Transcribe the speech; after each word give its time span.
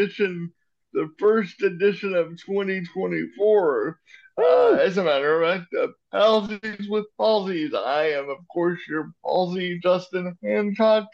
Welcome 0.00 0.14
to 0.16 0.24
another 0.24 0.40
edition, 0.40 0.52
the 0.94 1.10
first 1.18 1.62
edition 1.62 2.14
of 2.14 2.28
2024. 2.46 4.00
Uh, 4.38 4.68
as 4.80 4.96
a 4.96 5.04
matter 5.04 5.42
of 5.42 5.60
fact, 5.60 5.74
uh, 5.74 5.88
Palsies 6.14 6.88
with 6.88 7.04
Palsies. 7.18 7.74
I 7.74 8.12
am, 8.12 8.30
of 8.30 8.38
course, 8.50 8.80
your 8.88 9.12
palsy, 9.22 9.78
Justin 9.82 10.38
Hancock. 10.42 11.06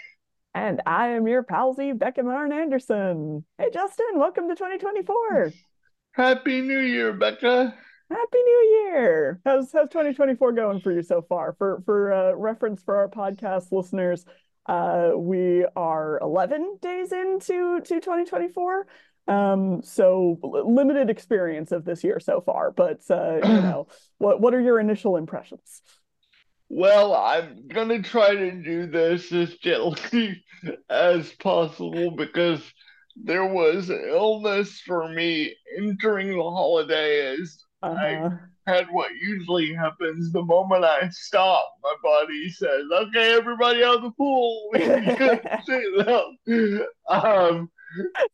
And 0.55 0.83
I 0.87 1.09
am 1.09 1.27
your 1.27 1.43
palsy, 1.43 1.95
Bekah 1.95 2.25
Marn 2.25 2.53
Anderson. 2.53 3.45
Hey, 3.59 3.71
Justin, 3.73 4.07
welcome 4.15 4.49
to 4.49 4.55
2024. 4.55 5.53
Happy 6.13 6.61
New 6.61 6.81
Year, 6.81 7.13
Bekah. 7.13 7.75
Happy 8.09 8.39
New 8.39 8.85
Year. 8.85 9.41
How's 9.45 9.73
how's 9.73 9.89
2024 9.89 10.53
going 10.53 10.81
for 10.81 10.93
you 10.93 11.03
so 11.03 11.23
far? 11.23 11.57
For 11.59 11.83
for 11.85 12.13
uh, 12.13 12.33
reference 12.35 12.85
for 12.85 12.97
our 12.97 13.09
podcast 13.09 13.73
listeners, 13.73 14.25
uh, 14.69 15.13
we 15.17 15.65
are 15.77 16.19
11 16.21 16.79
days 16.83 17.13
into 17.13 17.81
to 17.81 17.95
2024. 18.01 18.87
Um, 19.29 19.83
so 19.83 20.39
limited 20.43 21.11
experience 21.11 21.73
of 21.73 21.85
this 21.85 22.05
year 22.05 22.21
so 22.21 22.41
far, 22.41 22.71
but 22.71 23.01
uh, 23.11 23.37
you 23.37 23.41
know, 23.63 23.89
what 24.19 24.41
what 24.41 24.55
are 24.55 24.61
your 24.61 24.79
initial 24.79 25.17
impressions? 25.17 25.83
Well, 26.69 27.15
I'm 27.15 27.69
gonna 27.69 28.03
try 28.03 28.35
to 28.35 28.51
do 28.53 28.87
this 28.87 29.33
as 29.33 29.55
gently 29.57 30.45
as 30.91 31.33
possible 31.35 32.13
because 32.13 32.63
there 33.17 33.47
was 33.47 33.91
illness 33.91 34.81
for 34.81 35.09
me 35.09 35.55
entering 35.79 36.37
the 36.37 36.43
holidays. 36.43 37.65
Uh-huh. 37.83 37.95
I 37.95 38.31
had 38.67 38.87
what 38.91 39.11
usually 39.21 39.73
happens 39.73 40.33
the 40.33 40.43
moment 40.43 40.85
I 40.85 41.09
stop, 41.11 41.71
my 41.83 41.95
body 42.03 42.51
says, 42.51 42.83
"Okay, 42.93 43.33
everybody 43.33 43.85
out 43.85 43.97
of 43.97 44.03
the 44.03 44.11
pool." 44.11 44.71
um, 47.09 47.71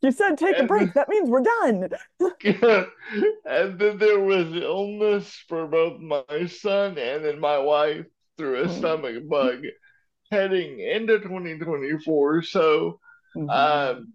you 0.01 0.11
said 0.11 0.37
take 0.37 0.57
a 0.57 0.63
break. 0.63 0.93
That 0.93 1.09
means 1.09 1.29
we're 1.29 1.41
done. 1.41 1.89
yeah. 2.43 2.85
And 3.45 3.79
then 3.79 3.97
there 3.97 4.19
was 4.19 4.53
illness 4.53 5.43
for 5.47 5.67
both 5.67 5.99
my 5.99 6.45
son 6.47 6.97
and 6.97 7.23
then 7.23 7.39
my 7.39 7.57
wife 7.57 8.05
through 8.37 8.63
a 8.63 8.67
mm. 8.67 8.77
stomach 8.77 9.27
bug 9.29 9.63
heading 10.31 10.79
into 10.79 11.19
2024. 11.19 12.43
So, 12.43 12.99
mm-hmm. 13.35 13.49
um, 13.49 14.13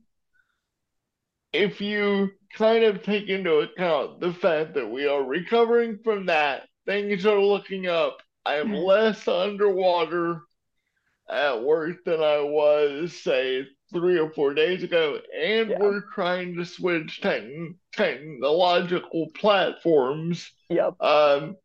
if 1.58 1.80
you 1.80 2.30
kind 2.54 2.84
of 2.84 3.02
take 3.02 3.28
into 3.28 3.58
account 3.58 4.20
the 4.20 4.32
fact 4.32 4.74
that 4.74 4.88
we 4.88 5.06
are 5.06 5.24
recovering 5.24 5.98
from 6.04 6.26
that, 6.26 6.68
things 6.86 7.26
are 7.26 7.40
looking 7.40 7.88
up. 7.88 8.18
I 8.46 8.54
am 8.54 8.68
mm. 8.68 8.86
less 8.86 9.26
underwater 9.26 10.42
at 11.28 11.62
work 11.62 12.04
than 12.04 12.22
I 12.22 12.40
was, 12.40 13.12
say, 13.12 13.66
three 13.92 14.18
or 14.18 14.30
four 14.30 14.54
days 14.54 14.84
ago, 14.84 15.18
and 15.36 15.70
yeah. 15.70 15.78
we're 15.80 16.02
trying 16.14 16.56
to 16.56 16.64
switch 16.64 17.20
techn- 17.22 17.74
technological 17.92 19.26
platforms. 19.34 20.50
Yep. 20.68 20.94
Um, 21.00 21.56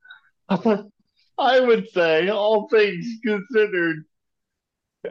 I 1.38 1.60
would 1.60 1.88
say, 1.90 2.30
all 2.30 2.68
things 2.68 3.06
considered, 3.24 4.06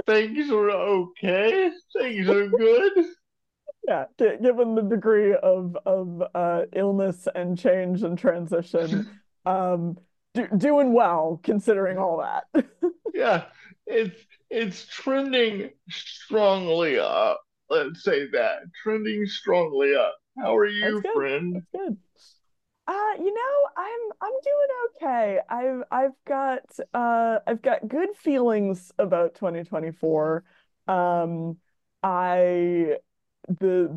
things 0.06 0.50
are 0.50 0.70
okay. 0.70 1.70
Things 1.96 2.28
are 2.28 2.48
good. 2.48 2.92
Yeah, 3.86 4.04
given 4.18 4.74
the 4.74 4.82
degree 4.82 5.34
of 5.34 5.76
of 5.84 6.22
uh, 6.34 6.62
illness 6.72 7.26
and 7.34 7.58
change 7.58 8.02
and 8.02 8.16
transition, 8.16 9.20
um, 9.46 9.98
do, 10.34 10.46
doing 10.56 10.92
well 10.92 11.40
considering 11.42 11.98
all 11.98 12.18
that. 12.18 12.64
yeah, 13.14 13.44
it's 13.86 14.24
it's 14.50 14.86
trending 14.86 15.70
strongly 15.90 16.98
up. 16.98 17.40
Let's 17.68 18.04
say 18.04 18.28
that 18.30 18.58
trending 18.82 19.26
strongly 19.26 19.94
up. 19.96 20.16
How 20.38 20.56
are 20.56 20.66
you, 20.66 21.00
That's 21.02 21.14
friend? 21.14 21.54
That's 21.54 21.66
good. 21.72 21.96
Uh, 22.86 23.14
you 23.18 23.32
know, 23.32 23.68
I'm 23.76 24.12
I'm 24.20 24.32
doing 24.42 24.68
okay. 24.96 25.38
I've 25.48 25.82
I've 25.90 26.24
got 26.26 26.62
uh 26.94 27.38
I've 27.46 27.62
got 27.62 27.86
good 27.88 28.10
feelings 28.16 28.92
about 28.98 29.34
2024. 29.34 30.44
Um, 30.88 31.58
I 32.02 32.96
the 33.48 33.90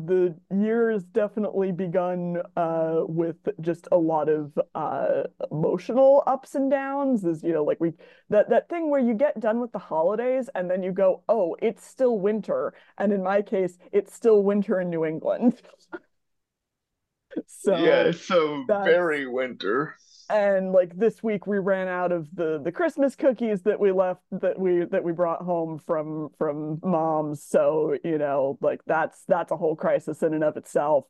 the 0.50 0.56
year 0.56 0.90
has 0.90 1.04
definitely 1.04 1.70
begun 1.70 2.42
uh, 2.56 3.02
with 3.06 3.36
just 3.60 3.86
a 3.92 3.96
lot 3.96 4.28
of 4.28 4.58
uh, 4.74 5.22
emotional 5.50 6.22
ups 6.26 6.54
and 6.54 6.70
downs. 6.70 7.24
Is 7.24 7.42
you 7.42 7.52
know 7.52 7.64
like 7.64 7.80
we 7.80 7.92
that 8.28 8.50
that 8.50 8.68
thing 8.68 8.90
where 8.90 9.00
you 9.00 9.14
get 9.14 9.38
done 9.38 9.60
with 9.60 9.72
the 9.72 9.78
holidays 9.78 10.50
and 10.54 10.70
then 10.70 10.82
you 10.82 10.92
go, 10.92 11.22
oh, 11.28 11.56
it's 11.62 11.86
still 11.86 12.18
winter, 12.18 12.74
and 12.98 13.12
in 13.12 13.22
my 13.22 13.40
case, 13.42 13.78
it's 13.92 14.12
still 14.12 14.42
winter 14.42 14.80
in 14.80 14.90
New 14.90 15.04
England. 15.04 15.62
so 17.46 17.76
yeah, 17.76 18.10
so 18.10 18.64
very 18.66 19.26
winter 19.26 19.94
and 20.28 20.72
like 20.72 20.96
this 20.96 21.22
week 21.22 21.46
we 21.46 21.58
ran 21.58 21.88
out 21.88 22.10
of 22.10 22.28
the 22.34 22.60
the 22.62 22.72
christmas 22.72 23.14
cookies 23.14 23.62
that 23.62 23.78
we 23.78 23.92
left 23.92 24.22
that 24.32 24.58
we 24.58 24.84
that 24.84 25.04
we 25.04 25.12
brought 25.12 25.42
home 25.42 25.80
from 25.86 26.30
from 26.38 26.80
moms. 26.82 27.42
So 27.42 27.96
you 28.04 28.18
know 28.18 28.58
like 28.60 28.80
that's 28.86 29.22
that's 29.28 29.52
a 29.52 29.56
whole 29.56 29.76
crisis 29.76 30.22
in 30.22 30.34
and 30.34 30.44
of 30.44 30.56
itself. 30.56 31.04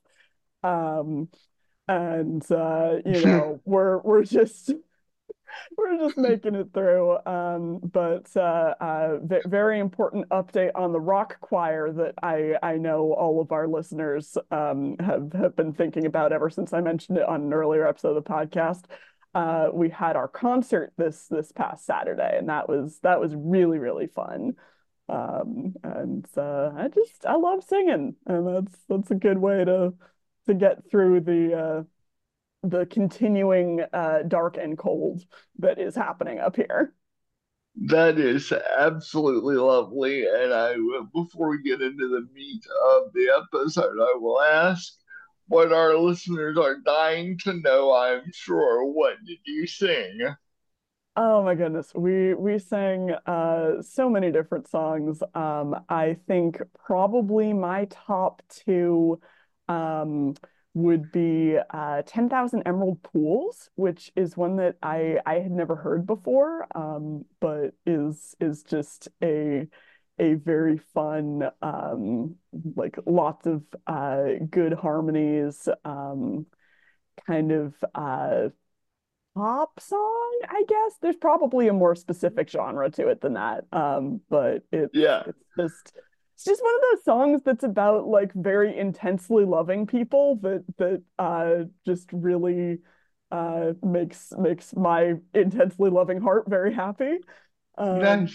Um 0.62 1.28
and 1.88 2.44
uh 2.50 2.96
you 3.04 3.20
know 3.26 3.60
we're 3.64 3.98
we're 3.98 4.24
just 4.24 4.72
we're 5.76 5.96
just 5.98 6.16
making 6.16 6.54
it 6.54 6.68
through 6.72 7.16
um 7.26 7.80
but 7.92 8.28
uh, 8.36 8.74
uh 8.80 9.18
very 9.46 9.78
important 9.80 10.28
update 10.30 10.70
on 10.74 10.92
the 10.92 11.00
rock 11.00 11.40
choir 11.40 11.92
that 11.92 12.14
i 12.22 12.54
i 12.62 12.76
know 12.76 13.12
all 13.12 13.40
of 13.40 13.52
our 13.52 13.66
listeners 13.66 14.36
um 14.50 14.96
have 15.00 15.32
have 15.32 15.56
been 15.56 15.72
thinking 15.72 16.06
about 16.06 16.32
ever 16.32 16.50
since 16.50 16.72
i 16.72 16.80
mentioned 16.80 17.18
it 17.18 17.28
on 17.28 17.42
an 17.42 17.52
earlier 17.52 17.86
episode 17.86 18.16
of 18.16 18.24
the 18.24 18.30
podcast 18.30 18.84
uh, 19.36 19.68
we 19.70 19.90
had 19.90 20.16
our 20.16 20.28
concert 20.28 20.94
this 20.96 21.26
this 21.26 21.52
past 21.52 21.84
Saturday, 21.84 22.38
and 22.38 22.48
that 22.48 22.70
was 22.70 22.98
that 23.02 23.20
was 23.20 23.34
really 23.36 23.78
really 23.78 24.06
fun. 24.06 24.54
Um, 25.10 25.74
and 25.84 26.26
uh, 26.38 26.72
I 26.74 26.88
just 26.88 27.26
I 27.26 27.36
love 27.36 27.62
singing, 27.62 28.16
and 28.26 28.46
that's 28.46 28.74
that's 28.88 29.10
a 29.10 29.14
good 29.14 29.36
way 29.36 29.62
to 29.62 29.92
to 30.46 30.54
get 30.54 30.90
through 30.90 31.20
the 31.20 31.54
uh, 31.54 31.82
the 32.70 32.86
continuing 32.86 33.82
uh, 33.92 34.22
dark 34.28 34.56
and 34.56 34.76
cold 34.78 35.24
that 35.58 35.78
is 35.78 35.94
happening 35.94 36.38
up 36.38 36.56
here. 36.56 36.94
That 37.88 38.18
is 38.18 38.52
absolutely 38.52 39.54
lovely, 39.56 40.26
and 40.26 40.52
I 40.52 40.74
before 41.14 41.50
we 41.50 41.62
get 41.62 41.80
into 41.80 42.08
the 42.08 42.26
meat 42.34 42.66
of 42.88 43.12
the 43.12 43.28
episode, 43.46 43.98
I 44.00 44.16
will 44.18 44.40
ask 44.42 44.94
what 45.46 45.72
our 45.72 45.96
listeners 45.96 46.58
are 46.58 46.80
dying 46.80 47.38
to 47.44 47.52
know, 47.54 47.92
I'm 47.94 48.30
sure. 48.32 48.84
What 48.84 49.24
did 49.24 49.38
you 49.46 49.66
sing? 49.66 50.34
Oh 51.18 51.42
my 51.42 51.54
goodness. 51.54 51.94
We 51.94 52.34
we 52.34 52.58
sang 52.58 53.12
uh 53.26 53.80
so 53.82 54.10
many 54.10 54.30
different 54.30 54.68
songs. 54.68 55.22
Um 55.34 55.74
I 55.88 56.14
think 56.26 56.60
probably 56.74 57.52
my 57.54 57.86
top 57.86 58.42
two 58.50 59.20
um 59.68 60.34
would 60.76 61.10
be 61.10 61.56
uh 61.70 62.02
10,000 62.06 62.62
Emerald 62.66 63.02
Pools, 63.02 63.70
which 63.76 64.12
is 64.14 64.36
one 64.36 64.56
that 64.56 64.76
I 64.82 65.18
I 65.24 65.40
had 65.40 65.50
never 65.50 65.74
heard 65.74 66.06
before 66.06 66.66
um 66.76 67.24
but 67.40 67.72
is 67.86 68.34
is 68.40 68.62
just 68.62 69.08
a 69.22 69.66
a 70.18 70.34
very 70.34 70.78
fun, 70.78 71.42
um, 71.60 72.36
like 72.74 72.98
lots 73.04 73.46
of 73.46 73.62
uh, 73.86 74.24
good 74.48 74.72
harmonies, 74.72 75.68
um, 75.84 76.46
kind 77.26 77.52
of 77.52 77.74
uh, 77.94 78.48
pop 79.34 79.78
song, 79.78 80.40
I 80.48 80.64
guess. 80.66 80.98
There's 81.00 81.16
probably 81.16 81.68
a 81.68 81.72
more 81.72 81.94
specific 81.94 82.48
genre 82.48 82.90
to 82.92 83.08
it 83.08 83.20
than 83.20 83.34
that. 83.34 83.64
Um, 83.72 84.20
but 84.30 84.62
it, 84.72 84.90
yeah. 84.94 85.24
it's 85.26 85.38
just 85.58 85.92
it's 86.36 86.44
just 86.44 86.62
one 86.62 86.74
of 86.74 86.80
those 86.92 87.04
songs 87.04 87.40
that's 87.46 87.64
about 87.64 88.06
like 88.06 88.30
very 88.34 88.76
intensely 88.76 89.46
loving 89.46 89.86
people 89.86 90.36
that 90.42 90.64
that 90.76 91.02
uh, 91.18 91.64
just 91.86 92.12
really 92.12 92.78
uh, 93.30 93.72
makes 93.82 94.34
makes 94.36 94.76
my 94.76 95.14
intensely 95.32 95.88
loving 95.88 96.20
heart 96.20 96.44
very 96.46 96.74
happy. 96.74 97.16
Um. 97.78 98.28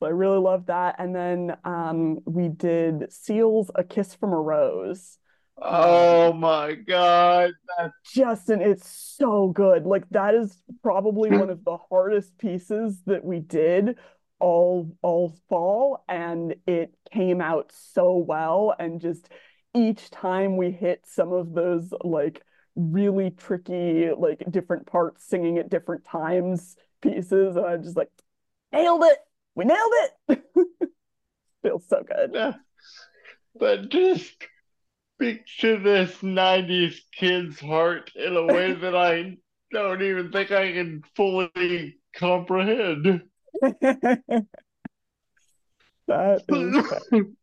So 0.00 0.06
I 0.06 0.10
really 0.10 0.38
love 0.38 0.66
that. 0.66 0.96
And 0.98 1.14
then 1.14 1.56
um, 1.64 2.18
we 2.26 2.48
did 2.48 3.10
Seal's 3.10 3.70
A 3.76 3.82
Kiss 3.84 4.14
from 4.14 4.32
a 4.32 4.40
Rose. 4.40 5.18
Oh 5.56 6.34
my 6.34 6.74
God. 6.74 7.52
That's... 7.78 7.94
Justin, 8.12 8.60
it's 8.60 8.88
so 8.88 9.48
good. 9.48 9.86
Like 9.86 10.06
that 10.10 10.34
is 10.34 10.62
probably 10.82 11.30
one 11.30 11.48
of 11.48 11.64
the 11.64 11.78
hardest 11.88 12.36
pieces 12.36 13.00
that 13.06 13.24
we 13.24 13.40
did 13.40 13.96
all 14.38 14.94
all 15.02 15.34
fall 15.48 16.04
and 16.08 16.54
it 16.66 16.94
came 17.12 17.40
out 17.40 17.72
so 17.72 18.16
well 18.16 18.74
and 18.78 19.00
just 19.00 19.30
each 19.74 20.10
time 20.10 20.56
we 20.56 20.70
hit 20.70 21.02
some 21.06 21.32
of 21.32 21.54
those 21.54 21.92
like 22.02 22.42
really 22.74 23.30
tricky 23.30 24.10
like 24.16 24.42
different 24.50 24.86
parts 24.86 25.24
singing 25.24 25.56
at 25.58 25.70
different 25.70 26.04
times 26.04 26.76
pieces 27.00 27.56
and 27.56 27.64
I'm 27.64 27.82
just 27.82 27.96
like 27.96 28.10
nailed 28.72 29.04
it 29.04 29.18
we 29.56 29.64
nailed 29.64 29.92
it. 30.28 30.44
Feels 31.62 31.84
so 31.88 32.04
good. 32.06 32.30
Yeah. 32.32 32.52
that 33.58 33.88
just 33.88 34.34
speaks 35.16 35.56
to 35.60 35.78
this 35.78 36.12
90s 36.18 36.96
kid's 37.12 37.58
heart 37.58 38.12
in 38.14 38.36
a 38.36 38.44
way 38.44 38.74
that 38.74 38.94
I 38.94 39.38
don't 39.72 40.02
even 40.02 40.30
think 40.30 40.52
I 40.52 40.72
can 40.72 41.02
fully 41.16 41.98
comprehend. 42.14 43.22
That 46.08 46.42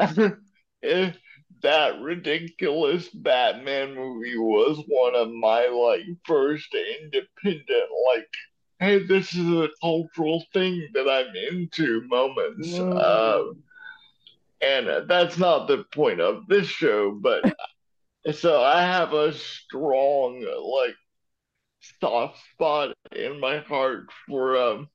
is 0.00 0.38
if 0.82 1.16
that 1.62 2.00
ridiculous 2.00 3.08
Batman 3.08 3.94
movie 3.94 4.38
was 4.38 4.82
one 4.86 5.14
of 5.14 5.30
my 5.30 5.66
like 5.66 6.02
first 6.24 6.74
independent 7.02 7.90
like 8.14 8.28
hey 8.78 9.04
this 9.04 9.34
is 9.34 9.48
a 9.50 9.68
cultural 9.80 10.44
thing 10.52 10.88
that 10.94 11.08
I'm 11.08 11.34
into 11.52 12.02
moments. 12.06 12.78
Um, 12.78 13.62
and 14.60 15.08
that's 15.08 15.38
not 15.38 15.68
the 15.68 15.84
point 15.92 16.20
of 16.20 16.46
this 16.48 16.66
show, 16.66 17.12
but 17.12 17.56
so 18.32 18.62
I 18.62 18.82
have 18.82 19.12
a 19.12 19.32
strong 19.32 20.40
like 20.40 20.96
soft 22.00 22.38
spot 22.54 22.94
in 23.12 23.40
my 23.40 23.58
heart 23.60 24.08
for 24.26 24.56
um 24.56 24.88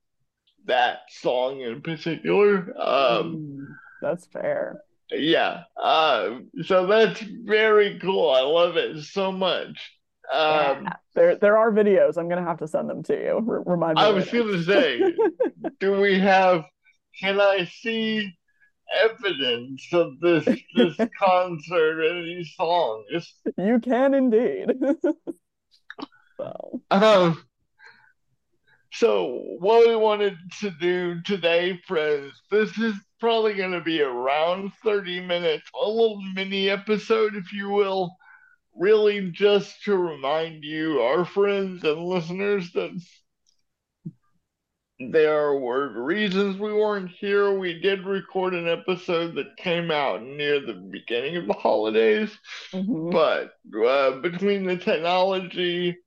that 0.65 0.99
song 1.09 1.61
in 1.61 1.81
particular. 1.81 2.73
Um, 2.79 3.41
Mm, 3.41 3.77
that's 4.01 4.25
fair. 4.27 4.79
yeah, 5.11 5.63
uh, 5.81 6.39
so 6.63 6.87
that's 6.87 7.21
very 7.21 7.99
cool. 7.99 8.29
I 8.31 8.41
love 8.41 8.77
it 8.77 9.03
so 9.03 9.31
much. 9.31 9.91
Um, 10.31 10.87
Yeah. 10.87 10.95
There 11.15 11.35
there 11.35 11.57
are 11.57 11.71
videos. 11.71 12.17
I'm 12.17 12.27
gonna 12.27 12.43
have 12.43 12.59
to 12.59 12.67
send 12.67 12.89
them 12.89 13.03
to 13.03 13.13
you. 13.13 13.35
R- 13.47 13.63
remind 13.65 13.99
me 13.99 14.05
I 14.05 14.09
was 14.11 14.25
later. 14.25 14.31
gonna 14.31 14.63
say, 14.63 15.13
do 15.79 15.99
we 15.99 16.19
have? 16.19 16.65
Can 17.19 17.39
I 17.39 17.65
see 17.65 18.33
evidence 19.03 19.87
of 19.93 20.19
this 20.19 20.47
this 20.75 20.97
concert 21.19 22.01
and 22.05 22.25
these 22.25 22.55
songs? 22.55 23.35
You 23.57 23.79
can 23.79 24.13
indeed. 24.13 24.73
so 26.37 26.81
Um, 26.91 27.43
so 28.93 29.41
what 29.59 29.87
we 29.87 29.95
wanted 29.95 30.37
to 30.59 30.69
do 30.79 31.21
today, 31.23 31.77
friends, 31.87 32.31
this 32.51 32.77
is 32.77 32.95
probably 33.19 33.55
going 33.55 33.71
to 33.71 33.81
be 33.81 34.01
around 34.01 34.71
30 34.83 35.19
minutes, 35.19 35.69
a 35.81 35.87
little 35.87 36.21
mini 36.33 36.69
episode, 36.69 37.35
if 37.35 37.51
you 37.51 37.69
will, 37.69 38.15
really 38.75 39.31
just 39.31 39.83
to 39.85 39.97
remind 39.97 40.63
you, 40.63 41.01
our 41.01 41.25
friends 41.25 41.83
and 41.83 42.03
listeners, 42.03 42.71
that 42.73 42.91
there 44.99 45.55
were 45.55 46.03
reasons 46.03 46.57
we 46.57 46.71
weren't 46.73 47.09
here. 47.09 47.51
We 47.57 47.79
did 47.79 48.05
record 48.05 48.53
an 48.53 48.67
episode 48.67 49.35
that 49.35 49.57
came 49.57 49.91
out 49.91 50.21
near 50.23 50.59
the 50.59 50.73
beginning 50.73 51.35
of 51.37 51.47
the 51.47 51.53
holidays. 51.53 52.37
mhm. 52.73 53.11
But 53.11 53.53
uh, 53.85 54.19
between 54.21 54.65
the 54.65 54.77
technology 54.77 55.97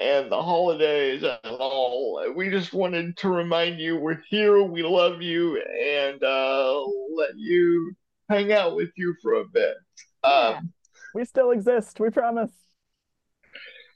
and 0.00 0.30
the 0.30 0.42
holidays 0.42 1.22
and 1.22 1.38
all, 1.58 2.22
we 2.34 2.50
just 2.50 2.72
wanted 2.72 3.16
to 3.18 3.28
remind 3.28 3.78
you 3.80 3.96
we're 3.96 4.22
here, 4.28 4.62
we 4.62 4.82
love 4.82 5.22
you, 5.22 5.60
and 5.62 6.22
uh, 6.22 6.82
let 7.16 7.36
you 7.36 7.94
hang 8.28 8.52
out 8.52 8.74
with 8.76 8.90
you 8.96 9.14
for 9.22 9.34
a 9.34 9.44
bit. 9.44 9.76
Yeah. 10.24 10.30
Um, 10.30 10.72
we 11.14 11.24
still 11.24 11.50
exist. 11.52 12.00
We 12.00 12.10
promise. 12.10 12.50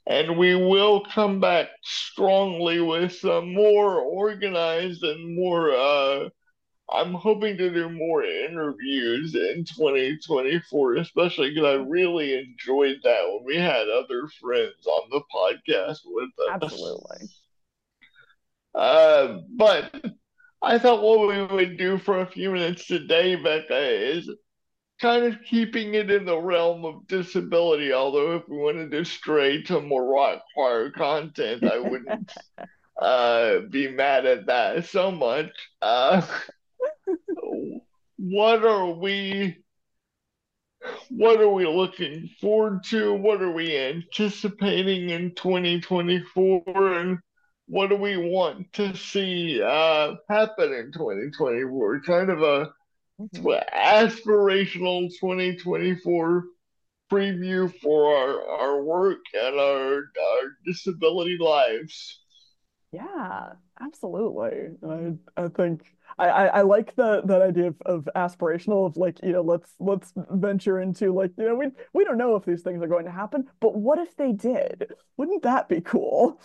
and 0.07 0.37
we 0.37 0.55
will 0.55 1.03
come 1.05 1.39
back 1.39 1.67
strongly 1.83 2.79
with 2.81 3.11
some 3.13 3.53
more 3.53 3.99
organized 3.99 5.03
and 5.03 5.35
more. 5.35 5.71
Uh, 5.71 6.29
I'm 6.91 7.13
hoping 7.13 7.57
to 7.57 7.69
do 7.71 7.89
more 7.89 8.23
interviews 8.23 9.35
in 9.35 9.65
2024, 9.65 10.95
especially 10.95 11.53
because 11.53 11.65
I 11.65 11.83
really 11.83 12.33
enjoyed 12.33 12.97
that 13.03 13.21
when 13.27 13.45
we 13.45 13.57
had 13.57 13.87
other 13.89 14.27
friends 14.41 14.87
on 14.87 15.09
the 15.11 15.21
podcast 15.33 15.99
with 16.05 16.29
us. 16.47 16.63
Absolutely. 16.63 17.27
Uh, 18.73 19.39
but 19.55 19.93
I 20.61 20.79
thought 20.79 21.03
what 21.03 21.27
we 21.27 21.55
would 21.55 21.77
do 21.77 21.97
for 21.97 22.19
a 22.19 22.25
few 22.25 22.51
minutes 22.51 22.85
today, 22.87 23.35
Bekah, 23.35 24.17
is 24.17 24.29
kind 24.99 25.25
of 25.25 25.43
keeping 25.43 25.93
it 25.93 26.11
in 26.11 26.25
the 26.25 26.37
realm 26.37 26.85
of 26.85 27.07
disability. 27.07 27.93
Although, 27.93 28.35
if 28.35 28.49
we 28.49 28.57
wanted 28.57 28.91
to 28.91 29.05
stray 29.05 29.61
to 29.63 29.79
more 29.79 30.05
rock 30.05 30.41
choir 30.53 30.91
content, 30.91 31.63
I 31.63 31.79
wouldn't 31.79 32.31
uh, 33.01 33.59
be 33.69 33.87
mad 33.87 34.25
at 34.25 34.47
that 34.47 34.85
so 34.85 35.11
much. 35.11 35.51
Uh, 35.81 36.21
what 38.19 38.65
are 38.65 38.91
we? 38.91 39.57
What 41.09 41.39
are 41.39 41.49
we 41.49 41.65
looking 41.65 42.29
forward 42.41 42.83
to? 42.85 43.13
What 43.13 43.41
are 43.41 43.51
we 43.51 43.77
anticipating 43.77 45.09
in 45.09 45.35
2024? 45.35 46.63
And 46.99 47.19
what 47.67 47.87
do 47.89 47.95
we 47.95 48.17
want 48.17 48.71
to 48.73 48.95
see 48.95 49.61
uh, 49.61 50.15
happen 50.27 50.73
in 50.73 50.91
2024? 50.91 52.01
Kind 52.01 52.29
of 52.29 52.41
a 52.41 52.71
aspirational 53.73 55.09
2024 55.19 56.43
preview 57.11 57.73
for 57.81 58.15
our, 58.15 58.59
our 58.59 58.83
work 58.83 59.19
and 59.33 59.59
our, 59.59 59.95
our 59.95 60.43
disability 60.65 61.37
lives. 61.39 62.19
Yeah, 62.91 63.53
absolutely. 63.79 64.75
I 64.87 65.13
I 65.37 65.47
think 65.49 65.95
I, 66.17 66.25
I, 66.27 66.45
I 66.45 66.61
like 66.63 66.95
the 66.95 67.21
that 67.25 67.41
idea 67.41 67.67
of, 67.67 67.75
of 67.85 68.09
aspirational 68.15 68.87
of 68.87 68.97
like, 68.97 69.19
you 69.21 69.31
know, 69.31 69.41
let's 69.41 69.75
let's 69.79 70.11
venture 70.31 70.79
into 70.79 71.13
like, 71.13 71.31
you 71.37 71.45
know, 71.45 71.55
we 71.55 71.67
we 71.93 72.03
don't 72.03 72.17
know 72.17 72.35
if 72.35 72.45
these 72.45 72.63
things 72.63 72.81
are 72.81 72.87
going 72.87 73.05
to 73.05 73.11
happen, 73.11 73.47
but 73.59 73.75
what 73.75 73.99
if 73.99 74.15
they 74.17 74.31
did? 74.31 74.91
Wouldn't 75.17 75.43
that 75.43 75.69
be 75.69 75.81
cool? 75.81 76.41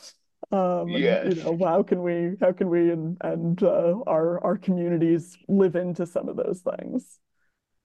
Um, 0.52 0.96
and, 0.96 1.18
you 1.22 1.34
know, 1.36 1.58
how 1.64 1.82
can 1.82 2.02
we 2.02 2.36
how 2.40 2.52
can 2.52 2.68
we 2.70 2.90
and 2.92 3.16
and 3.22 3.62
uh, 3.62 4.00
our 4.06 4.42
our 4.44 4.58
communities 4.58 5.38
live 5.48 5.76
into 5.76 6.06
some 6.06 6.28
of 6.28 6.36
those 6.36 6.62
things? 6.62 7.18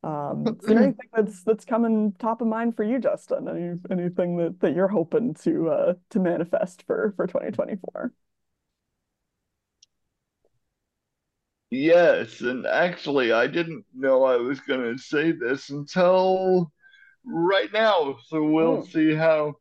Um, 0.03 0.57
is 0.61 0.67
there 0.69 0.79
anything 0.79 1.09
that's 1.13 1.43
that's 1.43 1.65
coming 1.65 2.13
top 2.19 2.41
of 2.41 2.47
mind 2.47 2.75
for 2.77 2.83
you, 2.83 2.99
Justin? 2.99 3.47
Any 3.49 3.79
anything 4.01 4.37
that 4.37 4.59
that 4.61 4.75
you're 4.75 4.87
hoping 4.89 5.33
to 5.45 5.69
uh 5.69 5.93
to 6.11 6.19
manifest 6.19 6.83
for 6.87 7.13
for 7.17 7.27
2024? 7.27 8.13
Yes, 11.71 12.41
and 12.41 12.65
actually, 12.65 13.31
I 13.31 13.47
didn't 13.47 13.85
know 13.93 14.23
I 14.23 14.37
was 14.37 14.59
going 14.61 14.81
to 14.81 15.01
say 15.01 15.31
this 15.31 15.69
until 15.69 16.71
right 17.25 17.71
now, 17.73 18.17
so 18.27 18.43
we'll 18.43 18.81
Hmm. 18.81 18.83
see 18.83 19.13
how 19.13 19.55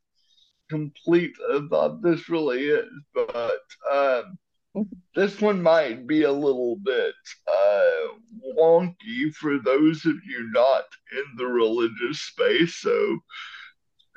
complete 0.71 1.35
a 1.51 1.69
thought 1.69 2.03
this 2.03 2.29
really 2.29 2.65
is. 2.65 2.91
But 3.15 3.61
um, 3.93 4.39
this 5.17 5.41
one 5.41 5.63
might 5.63 6.07
be 6.07 6.23
a 6.25 6.33
little 6.33 6.77
bit 6.77 7.15
uh, 7.49 8.09
wonky 8.59 9.33
for 9.35 9.59
those 9.59 10.05
of 10.07 10.15
you 10.27 10.51
not 10.53 10.85
in 11.13 11.25
the 11.37 11.47
religious 11.47 12.21
space, 12.21 12.77
so 12.77 13.19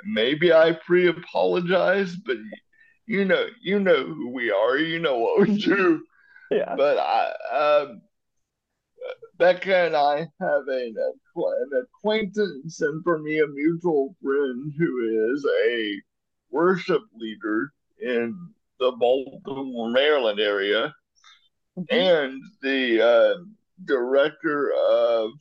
maybe 0.05 0.53
I 0.53 0.73
pre-apologize, 0.73 2.15
but 2.15 2.37
you 3.07 3.25
know, 3.25 3.47
you 3.61 3.79
know 3.79 4.03
who 4.05 4.29
we 4.29 4.51
are, 4.51 4.77
you 4.77 4.99
know 4.99 5.17
what 5.17 5.41
we 5.41 5.49
do. 5.65 6.03
Yeah. 6.51 6.75
But 6.75 6.97
I, 6.99 7.31
um, 7.55 8.01
Becca 9.37 9.75
and 9.75 9.95
I 9.95 10.27
have 10.39 10.67
an, 10.67 10.95
an 11.35 11.69
acquaintance, 11.81 12.81
and 12.81 13.03
for 13.03 13.17
me, 13.19 13.39
a 13.39 13.47
mutual 13.47 14.15
friend 14.21 14.71
who 14.77 15.33
is 15.33 15.45
a 15.67 16.01
worship 16.51 17.01
leader 17.15 17.71
in 17.99 18.35
the 18.79 18.91
Baltimore, 18.91 19.89
Maryland 19.89 20.39
area, 20.39 20.93
Mhm. 21.77 21.85
and 21.89 22.43
the 22.61 23.01
uh, 23.01 23.43
director 23.85 24.71
of, 24.73 25.31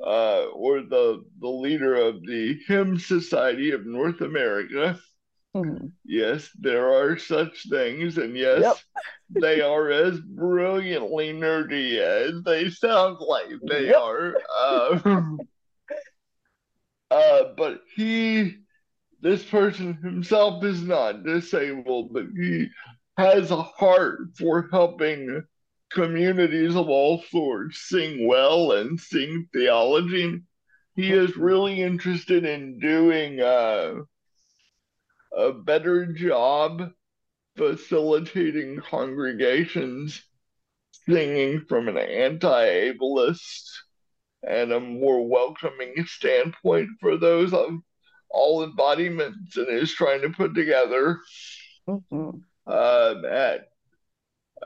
uh, 0.00 0.44
or 0.52 0.82
the 0.82 1.24
the 1.40 1.48
leader 1.48 1.94
of 1.96 2.22
the 2.24 2.58
Hymn 2.68 2.98
Society 2.98 3.72
of 3.72 3.84
North 3.86 4.20
America. 4.20 4.98
Mhm. 5.54 5.92
Yes, 6.04 6.50
there 6.58 6.92
are 6.92 7.16
such 7.18 7.68
things, 7.68 8.18
and 8.18 8.36
yes, 8.36 8.60
Yep. 8.60 8.76
they 9.30 9.60
are 9.60 9.90
as 9.90 10.20
brilliantly 10.20 11.32
nerdy 11.32 11.98
as 11.98 12.42
they 12.44 12.70
sound 12.70 13.18
like 13.20 13.48
they 13.66 13.86
Yep. 13.86 13.92
are. 13.92 14.34
Uh, 14.58 15.00
uh, 17.10 17.44
but 17.56 17.82
he, 17.94 18.56
this 19.22 19.44
person 19.44 19.94
himself 19.94 20.64
is 20.64 20.82
not 20.82 21.24
disabled, 21.24 22.12
but 22.12 22.24
he 22.36 22.68
has 23.18 23.50
a 23.50 23.62
heart 23.62 24.20
for 24.38 24.68
helping 24.72 25.42
communities 25.92 26.74
of 26.76 26.88
all 26.88 27.22
sorts 27.30 27.88
sing 27.88 28.26
well 28.26 28.72
and 28.72 28.98
sing 29.00 29.48
theology. 29.52 30.40
He 30.96 31.12
is 31.12 31.36
really 31.36 31.80
interested 31.82 32.44
in 32.44 32.78
doing 32.80 33.40
uh, 33.40 33.94
a 35.36 35.52
better 35.52 36.06
job 36.06 36.90
facilitating 37.56 38.80
congregations 38.80 40.22
singing 41.06 41.64
from 41.68 41.88
an 41.88 41.98
anti-ableist 41.98 43.70
and 44.42 44.72
a 44.72 44.80
more 44.80 45.26
welcoming 45.26 45.94
standpoint 46.06 46.88
for 47.00 47.16
those 47.16 47.52
of 47.52 47.78
all 48.30 48.64
embodiments 48.64 49.56
and 49.56 49.68
is 49.68 49.92
trying 49.92 50.20
to 50.22 50.30
put 50.30 50.54
together. 50.54 51.20
Mm-hmm. 51.88 52.30
Uh, 52.66 53.14
at, 53.28 53.68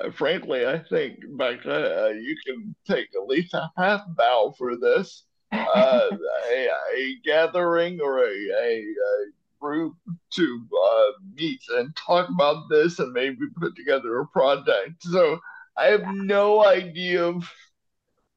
uh, 0.00 0.10
frankly, 0.12 0.66
I 0.66 0.78
think 0.78 1.18
back 1.36 1.66
uh, 1.66 2.08
you 2.08 2.36
can 2.46 2.74
take 2.86 3.08
at 3.14 3.26
least 3.26 3.54
a 3.54 3.70
half 3.76 4.02
bow 4.16 4.54
for 4.56 4.76
this. 4.76 5.24
Uh, 5.52 6.08
a, 6.52 6.68
a, 6.96 7.16
gathering 7.24 8.00
or 8.00 8.18
a, 8.18 8.30
a, 8.30 8.80
a 8.80 9.26
group 9.60 9.94
to 10.34 10.66
uh, 10.72 11.12
meet 11.34 11.60
and 11.76 11.94
talk 11.96 12.28
about 12.28 12.64
this 12.70 12.98
and 12.98 13.12
maybe 13.12 13.46
put 13.60 13.76
together 13.76 14.20
a 14.20 14.26
project. 14.26 15.02
So 15.02 15.38
I 15.76 15.86
have 15.86 16.06
no 16.14 16.64
idea 16.64 17.24
of 17.24 17.48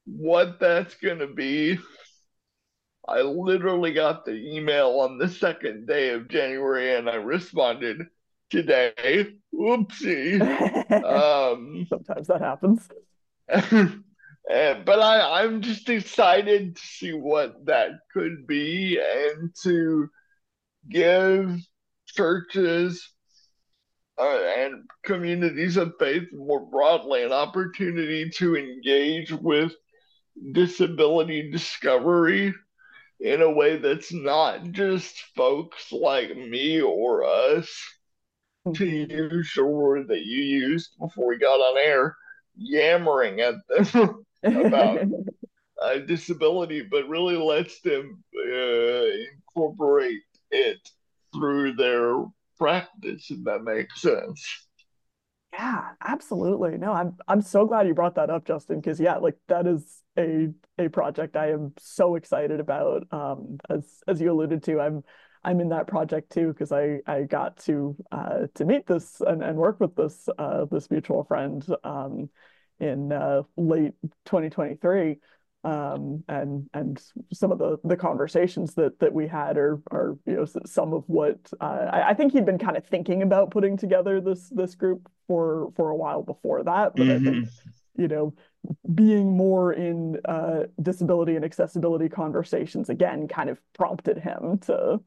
what 0.04 0.60
that's 0.60 0.94
going 0.94 1.18
to 1.18 1.26
be. 1.26 1.78
I 3.08 3.20
literally 3.22 3.92
got 3.92 4.24
the 4.24 4.34
email 4.34 5.00
on 5.00 5.18
the 5.18 5.28
second 5.28 5.86
day 5.86 6.10
of 6.10 6.28
January 6.28 6.94
and 6.94 7.10
I 7.10 7.16
responded 7.16 8.06
today. 8.48 9.26
Oopsie. 9.52 10.40
um, 11.04 11.86
Sometimes 11.88 12.28
that 12.28 12.40
happens. 12.40 12.88
and, 13.48 14.04
but 14.84 15.00
I, 15.00 15.42
I'm 15.42 15.62
just 15.62 15.88
excited 15.88 16.76
to 16.76 16.82
see 16.82 17.12
what 17.12 17.66
that 17.66 17.90
could 18.12 18.46
be 18.46 19.00
and 19.00 19.52
to 19.64 20.08
give 20.88 21.58
churches 22.06 23.08
uh, 24.18 24.40
and 24.56 24.84
communities 25.04 25.76
of 25.76 25.94
faith 25.98 26.24
more 26.32 26.66
broadly 26.66 27.24
an 27.24 27.32
opportunity 27.32 28.30
to 28.30 28.56
engage 28.56 29.32
with 29.32 29.72
disability 30.52 31.50
discovery 31.50 32.54
in 33.20 33.40
a 33.40 33.50
way 33.50 33.76
that's 33.76 34.12
not 34.12 34.72
just 34.72 35.16
folks 35.36 35.92
like 35.92 36.36
me 36.36 36.80
or 36.80 37.24
us, 37.24 37.68
to 38.74 38.84
mm-hmm. 38.84 39.10
use 39.10 39.52
the 39.56 39.64
word 39.64 40.08
that 40.08 40.24
you 40.24 40.42
used 40.42 40.90
before 40.98 41.28
we 41.28 41.38
got 41.38 41.60
on 41.60 41.78
air, 41.78 42.16
yammering 42.56 43.40
at 43.40 43.54
them 43.68 44.24
about 44.42 45.00
uh, 45.82 45.98
disability, 45.98 46.82
but 46.82 47.08
really 47.08 47.36
lets 47.36 47.80
them 47.80 48.22
uh, 48.36 49.04
incorporate 49.56 50.20
it 50.52 50.78
through 51.34 51.74
their 51.74 52.24
practice, 52.58 53.30
if 53.30 53.42
that 53.44 53.64
makes 53.64 54.00
sense. 54.00 54.68
Yeah, 55.52 55.90
absolutely. 56.00 56.78
No, 56.78 56.92
I'm 56.92 57.16
I'm 57.28 57.42
so 57.42 57.66
glad 57.66 57.86
you 57.86 57.94
brought 57.94 58.14
that 58.14 58.30
up, 58.30 58.46
Justin, 58.46 58.80
because 58.80 58.98
yeah, 58.98 59.16
like 59.16 59.36
that 59.48 59.66
is 59.66 60.02
a 60.16 60.48
a 60.78 60.88
project 60.88 61.36
I 61.36 61.50
am 61.50 61.74
so 61.78 62.14
excited 62.14 62.58
about. 62.58 63.06
Um, 63.12 63.58
as 63.68 64.02
as 64.08 64.20
you 64.20 64.32
alluded 64.32 64.62
to, 64.64 64.80
I'm 64.80 65.02
I'm 65.44 65.60
in 65.60 65.68
that 65.70 65.88
project 65.88 66.32
too 66.32 66.48
because 66.48 66.72
I 66.72 67.00
I 67.06 67.22
got 67.24 67.58
to 67.64 67.96
uh 68.10 68.46
to 68.54 68.64
meet 68.64 68.86
this 68.86 69.20
and, 69.20 69.42
and 69.42 69.58
work 69.58 69.78
with 69.78 69.94
this 69.94 70.26
uh 70.38 70.64
this 70.70 70.90
mutual 70.90 71.24
friend 71.24 71.66
um 71.84 72.30
in 72.80 73.12
uh 73.12 73.42
late 73.56 73.92
2023 74.24 75.18
um, 75.64 76.24
and 76.28 76.68
and 76.74 77.00
some 77.32 77.52
of 77.52 77.58
the 77.58 77.78
the 77.84 77.96
conversations 77.96 78.74
that 78.74 78.98
that 78.98 79.12
we 79.12 79.28
had 79.28 79.56
are 79.56 79.80
are 79.90 80.18
you 80.26 80.34
know 80.34 80.44
some 80.66 80.92
of 80.92 81.04
what 81.06 81.38
uh, 81.60 81.88
I, 81.92 82.10
I, 82.10 82.14
think 82.14 82.32
he'd 82.32 82.44
been 82.44 82.58
kind 82.58 82.76
of 82.76 82.84
thinking 82.84 83.22
about 83.22 83.52
putting 83.52 83.76
together 83.76 84.20
this 84.20 84.48
this 84.48 84.74
group 84.74 85.08
for 85.28 85.70
for 85.76 85.90
a 85.90 85.96
while 85.96 86.22
before 86.22 86.64
that, 86.64 86.96
but 86.96 87.06
mm-hmm. 87.06 87.10
I 87.10 87.30
think 87.30 87.46
mm-hmm. 87.46 88.02
you 88.02 88.08
know 88.08 88.34
being 88.92 89.36
more 89.36 89.72
in 89.72 90.18
uh, 90.24 90.64
disability 90.80 91.36
and 91.36 91.44
accessibility 91.44 92.08
conversations 92.08 92.88
again 92.88 93.28
kind 93.28 93.48
of 93.48 93.60
prompted 93.74 94.18
him 94.18 94.58
to 94.66 95.00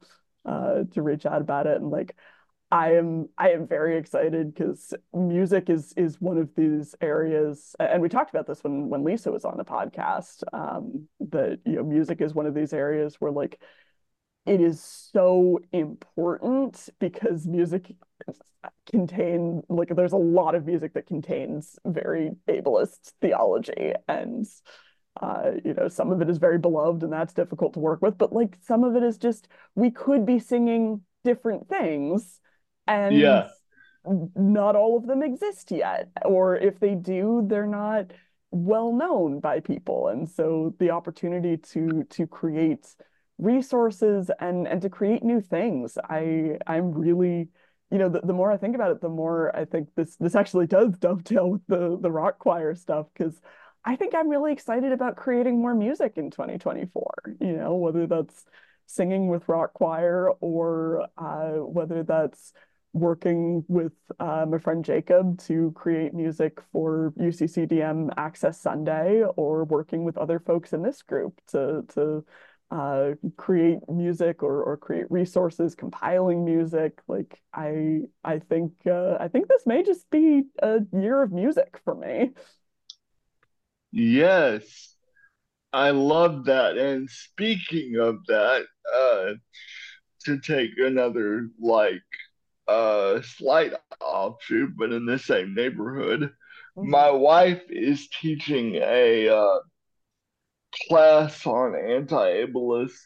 uh, 0.46 0.84
to 0.92 1.02
reach 1.02 1.26
out 1.26 1.42
about 1.42 1.66
it 1.66 1.80
and 1.80 1.90
like 1.90 2.16
I 2.70 2.94
am 2.94 3.28
I 3.38 3.50
am 3.50 3.66
very 3.66 3.96
excited 3.96 4.52
because 4.52 4.92
music 5.12 5.70
is 5.70 5.92
is 5.96 6.20
one 6.20 6.36
of 6.38 6.50
these 6.56 6.94
areas, 7.00 7.76
and 7.78 8.02
we 8.02 8.08
talked 8.08 8.30
about 8.30 8.46
this 8.46 8.64
when 8.64 8.88
when 8.88 9.04
Lisa 9.04 9.30
was 9.30 9.44
on 9.44 9.56
the 9.56 9.64
podcast. 9.64 10.42
Um, 10.52 11.08
that 11.20 11.60
you 11.64 11.76
know, 11.76 11.84
music 11.84 12.20
is 12.20 12.34
one 12.34 12.46
of 12.46 12.54
these 12.54 12.72
areas 12.72 13.16
where 13.20 13.30
like 13.30 13.60
it 14.46 14.60
is 14.60 14.80
so 14.80 15.60
important 15.72 16.88
because 16.98 17.46
music 17.46 17.94
contain 18.90 19.62
like 19.68 19.94
there's 19.94 20.12
a 20.12 20.16
lot 20.16 20.54
of 20.54 20.66
music 20.66 20.94
that 20.94 21.06
contains 21.06 21.78
very 21.84 22.30
ableist 22.48 23.12
theology 23.20 23.92
and 24.08 24.46
uh, 25.20 25.52
you 25.64 25.74
know 25.74 25.88
some 25.88 26.10
of 26.10 26.20
it 26.20 26.28
is 26.28 26.38
very 26.38 26.58
beloved 26.58 27.02
and 27.02 27.12
that's 27.12 27.32
difficult 27.32 27.74
to 27.74 27.80
work 27.80 28.02
with 28.02 28.18
but 28.18 28.32
like 28.32 28.56
some 28.60 28.82
of 28.82 28.96
it 28.96 29.02
is 29.02 29.18
just 29.18 29.48
we 29.74 29.90
could 29.90 30.26
be 30.26 30.38
singing 30.38 31.00
different 31.24 31.68
things 31.68 32.40
and 32.86 33.16
yeah. 33.16 33.48
not 34.34 34.76
all 34.76 34.96
of 34.96 35.06
them 35.06 35.22
exist 35.22 35.70
yet 35.70 36.08
or 36.24 36.56
if 36.56 36.78
they 36.78 36.94
do 36.94 37.44
they're 37.48 37.66
not 37.66 38.12
well 38.50 38.92
known 38.92 39.40
by 39.40 39.60
people 39.60 40.08
and 40.08 40.28
so 40.28 40.74
the 40.78 40.90
opportunity 40.90 41.56
to 41.56 42.04
to 42.10 42.26
create 42.26 42.94
resources 43.38 44.30
and 44.40 44.66
and 44.66 44.80
to 44.80 44.88
create 44.88 45.22
new 45.22 45.40
things 45.40 45.98
i 46.08 46.56
i'm 46.66 46.92
really 46.92 47.48
you 47.90 47.98
know 47.98 48.08
the, 48.08 48.20
the 48.20 48.32
more 48.32 48.50
i 48.50 48.56
think 48.56 48.74
about 48.74 48.90
it 48.90 49.00
the 49.00 49.08
more 49.08 49.54
i 49.54 49.64
think 49.64 49.88
this 49.94 50.16
this 50.16 50.34
actually 50.34 50.66
does 50.66 50.96
dovetail 50.98 51.50
with 51.50 51.66
the 51.66 51.98
the 52.00 52.10
rock 52.10 52.38
choir 52.38 52.74
stuff 52.74 53.06
because 53.12 53.40
i 53.84 53.94
think 53.94 54.14
i'm 54.14 54.28
really 54.28 54.52
excited 54.52 54.92
about 54.92 55.16
creating 55.16 55.60
more 55.60 55.74
music 55.74 56.12
in 56.16 56.30
2024 56.30 57.36
you 57.40 57.52
know 57.56 57.74
whether 57.74 58.06
that's 58.06 58.44
singing 58.86 59.28
with 59.28 59.48
rock 59.48 59.72
choir 59.74 60.30
or 60.40 61.06
uh, 61.18 61.56
whether 61.56 62.04
that's 62.04 62.52
working 62.96 63.64
with 63.68 63.92
uh, 64.18 64.46
my 64.48 64.58
friend 64.58 64.84
Jacob 64.84 65.38
to 65.42 65.72
create 65.72 66.14
music 66.14 66.60
for 66.72 67.12
UCCDM 67.18 68.10
Access 68.16 68.60
Sunday 68.60 69.22
or 69.36 69.64
working 69.64 70.04
with 70.04 70.16
other 70.16 70.38
folks 70.38 70.72
in 70.72 70.82
this 70.82 71.02
group 71.02 71.40
to, 71.48 71.84
to 71.94 72.24
uh, 72.70 73.10
create 73.36 73.78
music 73.88 74.42
or, 74.42 74.62
or 74.62 74.76
create 74.76 75.10
resources, 75.10 75.74
compiling 75.74 76.44
music. 76.44 77.00
Like 77.06 77.40
I, 77.52 78.00
I 78.24 78.38
think, 78.38 78.72
uh, 78.86 79.16
I 79.20 79.28
think 79.28 79.48
this 79.48 79.66
may 79.66 79.82
just 79.82 80.08
be 80.10 80.44
a 80.62 80.78
year 80.92 81.22
of 81.22 81.32
music 81.32 81.80
for 81.84 81.94
me. 81.94 82.30
Yes, 83.92 84.94
I 85.72 85.90
love 85.90 86.46
that. 86.46 86.76
And 86.76 87.08
speaking 87.08 87.96
of 87.96 88.24
that, 88.26 88.64
uh, 88.94 89.32
to 90.24 90.40
take 90.40 90.72
another 90.78 91.48
like 91.60 92.02
a 92.68 93.22
slight 93.24 93.72
offshoot, 94.00 94.70
but 94.76 94.92
in 94.92 95.06
the 95.06 95.18
same 95.18 95.54
neighborhood. 95.54 96.30
Mm-hmm. 96.76 96.90
My 96.90 97.10
wife 97.10 97.62
is 97.68 98.08
teaching 98.08 98.76
a 98.76 99.28
uh, 99.28 99.58
class 100.88 101.46
on 101.46 101.74
anti-ableist 101.74 102.98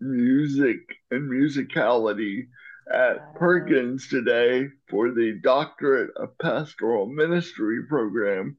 music 0.00 0.78
and 1.10 1.30
musicality 1.30 2.46
at 2.92 3.34
Perkins 3.34 4.08
today 4.08 4.68
for 4.88 5.10
the 5.10 5.38
Doctorate 5.42 6.10
of 6.16 6.38
Pastoral 6.38 7.06
Ministry 7.06 7.86
program. 7.88 8.56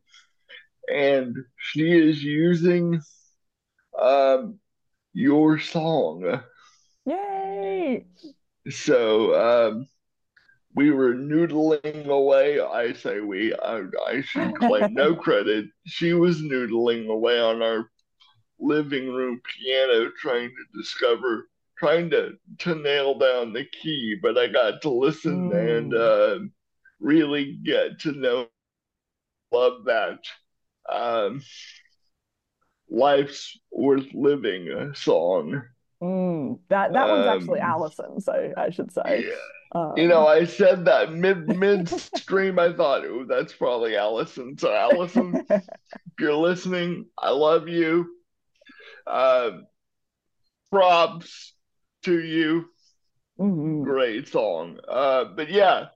And 0.91 1.35
she 1.57 1.91
is 1.91 2.23
using 2.23 3.01
um, 3.99 4.59
your 5.13 5.59
song. 5.59 6.41
Yay! 7.05 8.05
So 8.69 9.69
um, 9.69 9.87
we 10.75 10.91
were 10.91 11.13
noodling 11.13 12.07
away. 12.07 12.59
I 12.59 12.93
say 12.93 13.21
we, 13.21 13.53
I, 13.55 13.83
I 14.07 14.21
should 14.21 14.55
claim 14.55 14.93
no 14.93 15.15
credit. 15.25 15.65
She 15.85 16.13
was 16.13 16.41
noodling 16.41 17.07
away 17.09 17.39
on 17.39 17.61
our 17.61 17.89
living 18.59 19.11
room 19.11 19.41
piano 19.43 20.11
trying 20.19 20.49
to 20.49 20.79
discover, 20.79 21.49
trying 21.77 22.09
to, 22.11 22.33
to 22.59 22.75
nail 22.75 23.17
down 23.17 23.53
the 23.53 23.65
key. 23.81 24.17
But 24.21 24.37
I 24.37 24.47
got 24.47 24.81
to 24.83 24.89
listen 24.89 25.49
mm. 25.49 25.77
and 25.77 25.93
uh, 25.93 26.39
really 26.99 27.59
get 27.63 27.99
to 28.01 28.11
know, 28.11 28.47
love 29.51 29.85
that. 29.85 30.19
Um, 30.87 31.41
Life's 32.89 33.59
Worth 33.71 34.13
Living 34.13 34.93
song. 34.95 35.61
Mm, 36.01 36.59
that 36.69 36.93
that 36.93 37.07
one's 37.09 37.27
actually 37.27 37.59
um, 37.59 37.69
Allison's, 37.69 38.29
I, 38.29 38.53
I 38.55 38.69
should 38.69 38.91
say. 38.91 39.25
Yeah. 39.27 39.35
Um, 39.71 39.93
you 39.97 40.07
know, 40.07 40.25
I 40.25 40.45
said 40.45 40.85
that 40.85 41.13
mid 41.13 41.47
midstream. 41.47 42.57
I 42.57 42.73
thought, 42.73 43.05
"Ooh, 43.05 43.25
that's 43.27 43.53
probably 43.53 43.95
Allison." 43.95 44.57
So, 44.57 44.73
Allison, 44.73 45.45
if 45.49 45.63
you're 46.19 46.33
listening, 46.33 47.05
I 47.17 47.29
love 47.29 47.67
you. 47.67 48.07
Uh, 49.05 49.51
props 50.71 51.53
to 52.03 52.19
you. 52.19 52.65
Mm-hmm. 53.39 53.83
Great 53.83 54.27
song. 54.27 54.79
Uh, 54.87 55.25
but 55.35 55.49
yeah, 55.49 55.87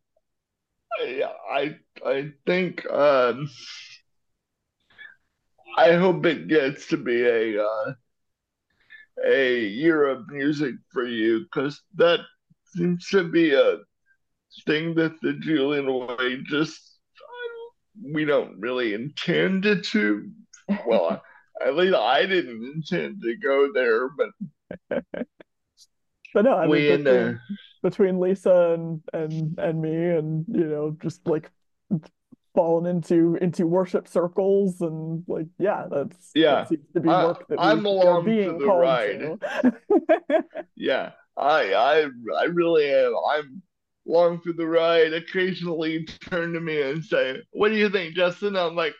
I 1.01 1.23
I, 1.51 1.75
I 2.05 2.31
think 2.45 2.85
um, 2.91 3.49
I 5.77 5.93
hope 5.93 6.25
it 6.27 6.47
gets 6.47 6.87
to 6.87 6.97
be 6.97 7.23
a 7.23 7.63
uh, 7.63 7.93
a 9.25 9.59
year 9.59 10.07
of 10.07 10.29
music 10.29 10.75
for 10.91 11.05
you 11.07 11.41
because 11.41 11.81
that 11.95 12.19
seems 12.75 13.07
to 13.09 13.23
be 13.23 13.53
a 13.53 13.77
thing 14.65 14.95
that 14.95 15.13
the 15.21 15.33
Julian 15.33 15.91
way 15.91 16.41
just 16.45 16.99
um, 17.19 18.13
we 18.13 18.25
don't 18.25 18.59
really 18.59 18.93
intend 18.93 19.65
it 19.65 19.83
to. 19.85 20.29
Well, 20.85 21.21
at 21.65 21.75
least 21.75 21.95
I 21.95 22.25
didn't 22.25 22.63
intend 22.75 23.21
to 23.21 23.35
go 23.37 23.71
there, 23.73 24.09
but 24.09 25.03
but 26.33 26.45
no, 26.45 26.55
I 26.55 26.67
we 26.67 26.79
mean, 26.79 26.91
in 26.91 27.03
the 27.03 27.29
uh, 27.29 27.33
between 27.81 28.19
Lisa 28.19 28.73
and 28.73 29.01
and 29.13 29.57
and 29.59 29.81
me, 29.81 29.93
and 29.93 30.45
you 30.47 30.65
know, 30.65 30.97
just 31.01 31.27
like 31.27 31.51
fallen 32.55 32.85
into 32.85 33.35
into 33.41 33.65
worship 33.65 34.07
circles 34.07 34.79
and 34.81 35.23
like 35.27 35.47
yeah 35.57 35.87
that's 35.89 36.29
yeah 36.35 36.55
that 36.55 36.69
seems 36.69 36.85
to 36.93 36.99
be 36.99 37.09
I, 37.09 37.25
work 37.25 37.47
that 37.47 37.57
we, 37.57 37.65
I'm 37.65 37.85
along 37.85 38.25
being 38.25 38.59
for 38.59 38.65
the 38.65 38.67
ride. 38.67 39.39
to. 39.63 40.43
Yeah, 40.75 41.11
I 41.37 41.73
I 41.73 42.09
I 42.39 42.43
really 42.45 42.89
am. 42.89 43.13
I'm 43.31 43.61
along 44.07 44.41
for 44.41 44.53
the 44.53 44.67
ride. 44.67 45.13
Occasionally 45.13 46.05
turn 46.05 46.53
to 46.53 46.59
me 46.59 46.81
and 46.81 47.03
say, 47.03 47.41
"What 47.51 47.69
do 47.69 47.75
you 47.75 47.89
think, 47.89 48.15
Justin?" 48.15 48.55
I'm 48.55 48.75
like, 48.75 48.95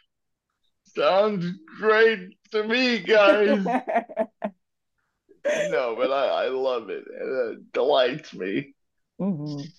"Sounds 0.86 1.46
great 1.80 2.38
to 2.52 2.64
me, 2.64 3.00
guys." 3.00 3.76
no, 5.56 5.96
but 5.96 6.12
I 6.12 6.46
I 6.46 6.48
love 6.50 6.90
it. 6.90 7.04
It 7.08 7.74
delights 7.74 8.34
me. 8.34 8.74
Mhm. 9.20 9.74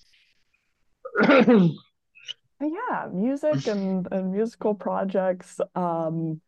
Yeah, 2.60 3.08
music 3.12 3.66
and 3.66 4.08
and 4.12 4.32
musical 4.32 4.74
projects. 4.74 5.60
Um, 5.74 6.40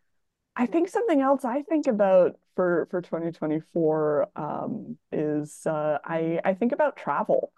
I 0.56 0.66
think 0.66 0.88
something 0.88 1.20
else 1.22 1.44
I 1.44 1.62
think 1.62 1.86
about 1.86 2.38
for 2.56 2.88
for 2.90 3.02
2024 3.02 4.28
um, 4.36 4.98
is 5.12 5.66
uh, 5.66 5.98
I 6.04 6.40
I 6.44 6.54
think 6.54 6.72
about 6.72 6.96
travel. 6.96 7.52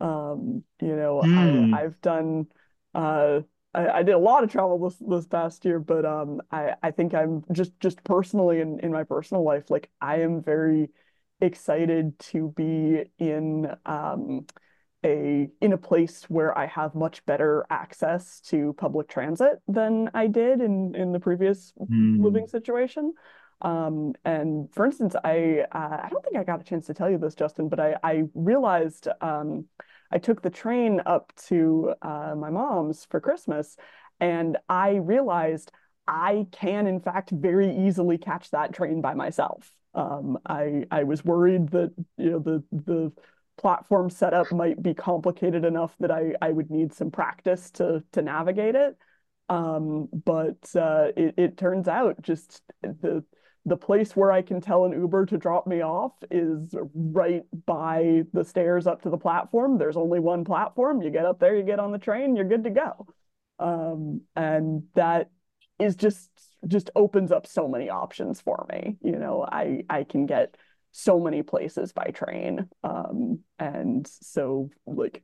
Um, 0.00 0.64
you 0.80 0.96
know, 0.96 1.26
I 1.36 1.60
Hmm. 1.60 1.72
I've 1.72 2.00
done 2.02 2.46
uh 2.94 3.40
I, 3.74 3.88
I 3.88 4.02
did 4.02 4.14
a 4.14 4.18
lot 4.18 4.44
of 4.44 4.50
travel 4.50 4.78
this 4.88 4.98
this 5.06 5.26
past 5.26 5.64
year, 5.64 5.80
but 5.80 6.04
um 6.06 6.40
I 6.50 6.74
I 6.82 6.90
think 6.92 7.14
I'm 7.14 7.44
just 7.52 7.78
just 7.80 8.02
personally 8.04 8.60
in 8.60 8.80
in 8.80 8.92
my 8.92 9.04
personal 9.04 9.44
life, 9.44 9.70
like 9.70 9.90
I 10.00 10.18
am 10.22 10.42
very 10.42 10.90
excited 11.40 12.18
to 12.20 12.52
be 12.56 13.04
in 13.18 13.70
um 13.86 14.46
a 15.04 15.48
in 15.60 15.72
a 15.72 15.78
place 15.78 16.24
where 16.28 16.56
I 16.58 16.66
have 16.66 16.94
much 16.94 17.24
better 17.24 17.64
access 17.70 18.40
to 18.48 18.72
public 18.74 19.08
transit 19.08 19.60
than 19.68 20.10
I 20.14 20.26
did 20.26 20.60
in 20.60 20.94
in 20.96 21.12
the 21.12 21.20
previous 21.20 21.72
living 22.16 22.46
Hmm. 22.46 22.48
situation. 22.48 23.14
Um, 23.60 24.14
and 24.24 24.72
for 24.72 24.86
instance, 24.86 25.16
I 25.24 25.64
uh, 25.72 26.00
I 26.04 26.08
don't 26.10 26.24
think 26.24 26.36
I 26.36 26.44
got 26.44 26.60
a 26.60 26.64
chance 26.64 26.86
to 26.86 26.94
tell 26.94 27.10
you 27.10 27.18
this, 27.18 27.34
Justin, 27.34 27.68
but 27.68 27.80
I 27.80 27.96
I 28.02 28.24
realized 28.34 29.08
um, 29.20 29.66
I 30.10 30.18
took 30.18 30.42
the 30.42 30.50
train 30.50 31.00
up 31.06 31.32
to 31.48 31.94
uh, 32.02 32.34
my 32.36 32.50
mom's 32.50 33.04
for 33.04 33.20
Christmas, 33.20 33.76
and 34.20 34.56
I 34.68 34.96
realized 34.96 35.72
I 36.06 36.46
can 36.52 36.86
in 36.86 37.00
fact 37.00 37.30
very 37.30 37.76
easily 37.76 38.16
catch 38.18 38.50
that 38.50 38.72
train 38.72 39.00
by 39.00 39.14
myself. 39.14 39.72
Um, 39.94 40.38
I 40.46 40.84
I 40.90 41.04
was 41.04 41.24
worried 41.24 41.70
that 41.70 41.92
you 42.16 42.30
know 42.30 42.38
the 42.38 42.62
the 42.70 43.12
platform 43.56 44.08
setup 44.08 44.52
might 44.52 44.80
be 44.80 44.94
complicated 44.94 45.64
enough 45.64 45.96
that 45.98 46.12
I 46.12 46.34
I 46.40 46.52
would 46.52 46.70
need 46.70 46.92
some 46.92 47.10
practice 47.10 47.70
to 47.72 48.04
to 48.12 48.22
navigate 48.22 48.76
it. 48.76 48.96
Um, 49.50 50.08
but 50.12 50.58
uh, 50.76 51.08
it, 51.16 51.34
it 51.38 51.56
turns 51.56 51.88
out 51.88 52.20
just 52.20 52.62
the 52.82 53.24
the 53.68 53.76
place 53.76 54.16
where 54.16 54.32
I 54.32 54.42
can 54.42 54.60
tell 54.60 54.84
an 54.84 54.92
Uber 54.92 55.26
to 55.26 55.38
drop 55.38 55.66
me 55.66 55.82
off 55.82 56.12
is 56.30 56.74
right 56.94 57.44
by 57.66 58.22
the 58.32 58.44
stairs 58.44 58.86
up 58.86 59.02
to 59.02 59.10
the 59.10 59.18
platform. 59.18 59.78
There's 59.78 59.96
only 59.96 60.20
one 60.20 60.44
platform. 60.44 61.02
You 61.02 61.10
get 61.10 61.24
up 61.24 61.38
there, 61.38 61.56
you 61.56 61.62
get 61.62 61.78
on 61.78 61.92
the 61.92 61.98
train, 61.98 62.36
you're 62.36 62.48
good 62.48 62.64
to 62.64 62.70
go. 62.70 63.06
Um, 63.58 64.22
and 64.36 64.84
that 64.94 65.30
is 65.78 65.96
just 65.96 66.30
just 66.66 66.90
opens 66.96 67.30
up 67.30 67.46
so 67.46 67.68
many 67.68 67.88
options 67.88 68.40
for 68.40 68.66
me. 68.72 68.96
You 69.02 69.18
know, 69.18 69.46
I 69.50 69.84
I 69.88 70.04
can 70.04 70.26
get 70.26 70.56
so 70.92 71.20
many 71.20 71.42
places 71.42 71.92
by 71.92 72.10
train. 72.14 72.68
Um, 72.82 73.40
and 73.58 74.06
so 74.06 74.70
like 74.86 75.22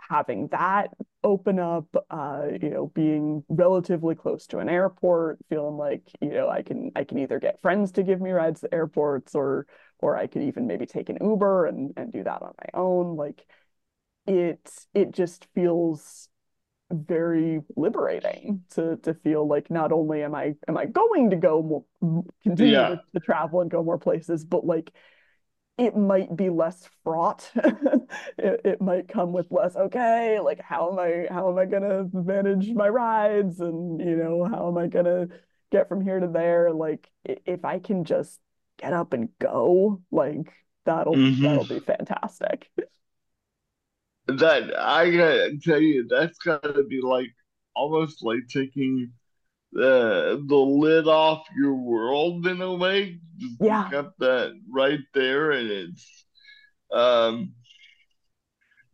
having 0.00 0.48
that 0.48 0.88
open 1.24 1.58
up, 1.58 1.86
uh, 2.10 2.46
you 2.60 2.70
know, 2.70 2.86
being 2.88 3.44
relatively 3.48 4.14
close 4.14 4.46
to 4.48 4.58
an 4.58 4.68
airport, 4.68 5.38
feeling 5.48 5.76
like, 5.76 6.02
you 6.20 6.28
know, 6.30 6.48
I 6.48 6.62
can 6.62 6.92
I 6.96 7.04
can 7.04 7.18
either 7.18 7.40
get 7.40 7.60
friends 7.62 7.92
to 7.92 8.02
give 8.02 8.20
me 8.20 8.30
rides 8.30 8.60
to 8.60 8.72
airports 8.74 9.34
or 9.34 9.66
or 9.98 10.16
I 10.16 10.26
could 10.26 10.42
even 10.42 10.66
maybe 10.66 10.86
take 10.86 11.08
an 11.08 11.18
Uber 11.20 11.66
and 11.66 11.92
and 11.96 12.12
do 12.12 12.22
that 12.24 12.42
on 12.42 12.52
my 12.58 12.78
own. 12.80 13.16
Like 13.16 13.44
it 14.26 14.70
it 14.94 15.12
just 15.12 15.46
feels 15.54 16.28
very 16.92 17.62
liberating 17.76 18.64
to 18.70 18.96
to 18.98 19.14
feel 19.14 19.46
like 19.48 19.70
not 19.70 19.92
only 19.92 20.22
am 20.22 20.34
I 20.34 20.54
am 20.68 20.76
I 20.78 20.86
going 20.86 21.30
to 21.30 21.36
go 21.36 21.62
more 21.62 22.24
continue 22.44 22.84
Yeah. 22.84 22.86
to, 22.86 23.00
to 23.14 23.20
travel 23.20 23.60
and 23.62 23.70
go 23.70 23.82
more 23.84 23.98
places, 23.98 24.44
but 24.44 24.64
like 24.66 24.92
it 25.78 25.96
might 25.96 26.34
be 26.36 26.50
less 26.50 26.88
fraught. 27.04 27.50
it, 28.38 28.60
it 28.64 28.80
might 28.80 29.08
come 29.08 29.32
with 29.32 29.50
less, 29.50 29.76
okay, 29.76 30.40
like 30.40 30.60
how 30.60 30.90
am 30.92 30.98
I 30.98 31.26
how 31.30 31.50
am 31.50 31.58
I 31.58 31.66
gonna 31.66 32.08
manage 32.12 32.70
my 32.72 32.88
rides 32.88 33.60
and 33.60 34.00
you 34.00 34.16
know, 34.16 34.44
how 34.44 34.68
am 34.68 34.78
I 34.78 34.86
gonna 34.88 35.28
get 35.70 35.88
from 35.88 36.00
here 36.02 36.20
to 36.20 36.28
there? 36.28 36.72
Like 36.72 37.10
if 37.24 37.64
I 37.64 37.78
can 37.78 38.04
just 38.04 38.40
get 38.78 38.92
up 38.94 39.12
and 39.12 39.28
go, 39.38 40.02
like 40.10 40.52
that'll 40.86 41.26
hmm 41.26 41.36
that'll 41.42 41.64
be 41.64 41.80
fantastic. 41.80 42.70
That 44.28 44.76
I 44.78 45.10
gotta 45.10 45.56
tell 45.62 45.80
you, 45.80 46.06
that's 46.08 46.38
gotta 46.38 46.82
be 46.84 47.00
like 47.00 47.28
almost 47.74 48.24
like 48.24 48.48
taking 48.48 49.12
the 49.72 50.42
the 50.46 50.56
lid 50.56 51.06
off 51.08 51.46
your 51.56 51.74
world 51.74 52.46
in 52.46 52.60
a 52.60 52.74
way. 52.74 53.20
You 53.38 53.56
Yeah. 53.60 53.90
got 53.90 54.18
that 54.18 54.52
right 54.70 55.00
there, 55.14 55.50
and 55.52 55.70
it's 55.70 56.24
um 56.92 57.54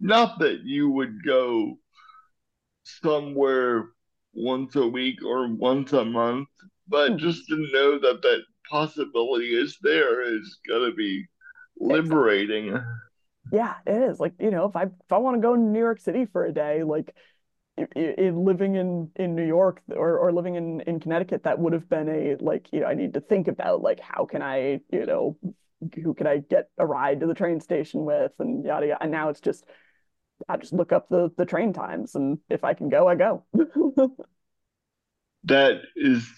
not 0.01 0.39
that 0.41 0.63
you 0.65 0.91
would 0.91 1.25
go 1.25 1.79
somewhere 2.85 3.91
once 4.35 4.75
a 4.77 4.87
week 4.87 5.25
or 5.25 5.49
once 5.49 5.93
a 5.93 6.05
month, 6.05 6.49
but 6.89 7.13
Mhm. 7.13 7.19
just 7.19 7.47
to 7.49 7.57
know 7.73 7.99
that 7.99 8.23
that 8.23 8.43
possibility 8.69 9.55
is 9.55 9.79
there 9.83 10.23
is 10.23 10.59
gonna 10.69 10.93
be 10.93 11.27
liberating. 11.79 12.77
Yeah, 13.53 13.75
it 13.87 14.03
is. 14.11 14.19
Like, 14.19 14.35
you 14.41 14.51
know, 14.51 14.65
if 14.65 14.77
I 14.77 14.85
if 14.85 15.13
I 15.13 15.19
want 15.19 15.37
to 15.37 15.43
go 15.43 15.55
to 15.55 15.61
New 15.61 15.79
York 15.79 16.01
City 16.01 16.25
for 16.25 16.45
a 16.47 16.53
day, 16.53 16.83
like 16.83 17.15
in 17.77 18.45
living 18.45 18.75
in 18.77 19.11
in 19.17 19.35
New 19.35 19.47
York 19.47 19.81
or 19.95 20.19
or 20.19 20.33
living 20.33 20.57
in 20.57 20.81
in 20.83 21.01
Connecticut, 21.01 21.45
that 21.45 21.59
would 21.59 21.73
have 21.73 21.89
been 21.89 22.09
a 22.09 22.37
like 22.41 22.69
you 22.73 22.81
know 22.81 22.87
I 22.87 22.95
need 22.95 23.15
to 23.15 23.21
think 23.21 23.49
about 23.49 23.83
like 23.83 24.01
how 24.01 24.27
can 24.27 24.43
I 24.43 24.81
you 24.91 25.07
know 25.07 25.39
who 26.03 26.15
can 26.15 26.27
I 26.27 26.39
get 26.39 26.69
a 26.79 26.87
ride 26.87 27.21
to 27.21 27.27
the 27.27 27.35
train 27.35 27.61
station 27.61 28.05
with 28.05 28.33
and 28.39 28.65
yada 28.65 28.87
yada. 28.89 29.03
And 29.03 29.11
now 29.11 29.31
it's 29.31 29.41
just 29.41 29.65
I 30.49 30.57
just 30.59 30.73
look 30.73 30.93
up 30.93 31.09
the 31.09 31.31
the 31.37 31.47
train 31.47 31.73
times 31.73 32.15
and 32.15 32.39
if 32.51 32.65
I 32.65 32.75
can 32.75 32.89
go, 32.89 33.09
I 33.09 33.15
go. 33.17 33.45
That 35.45 35.83
is 35.97 36.29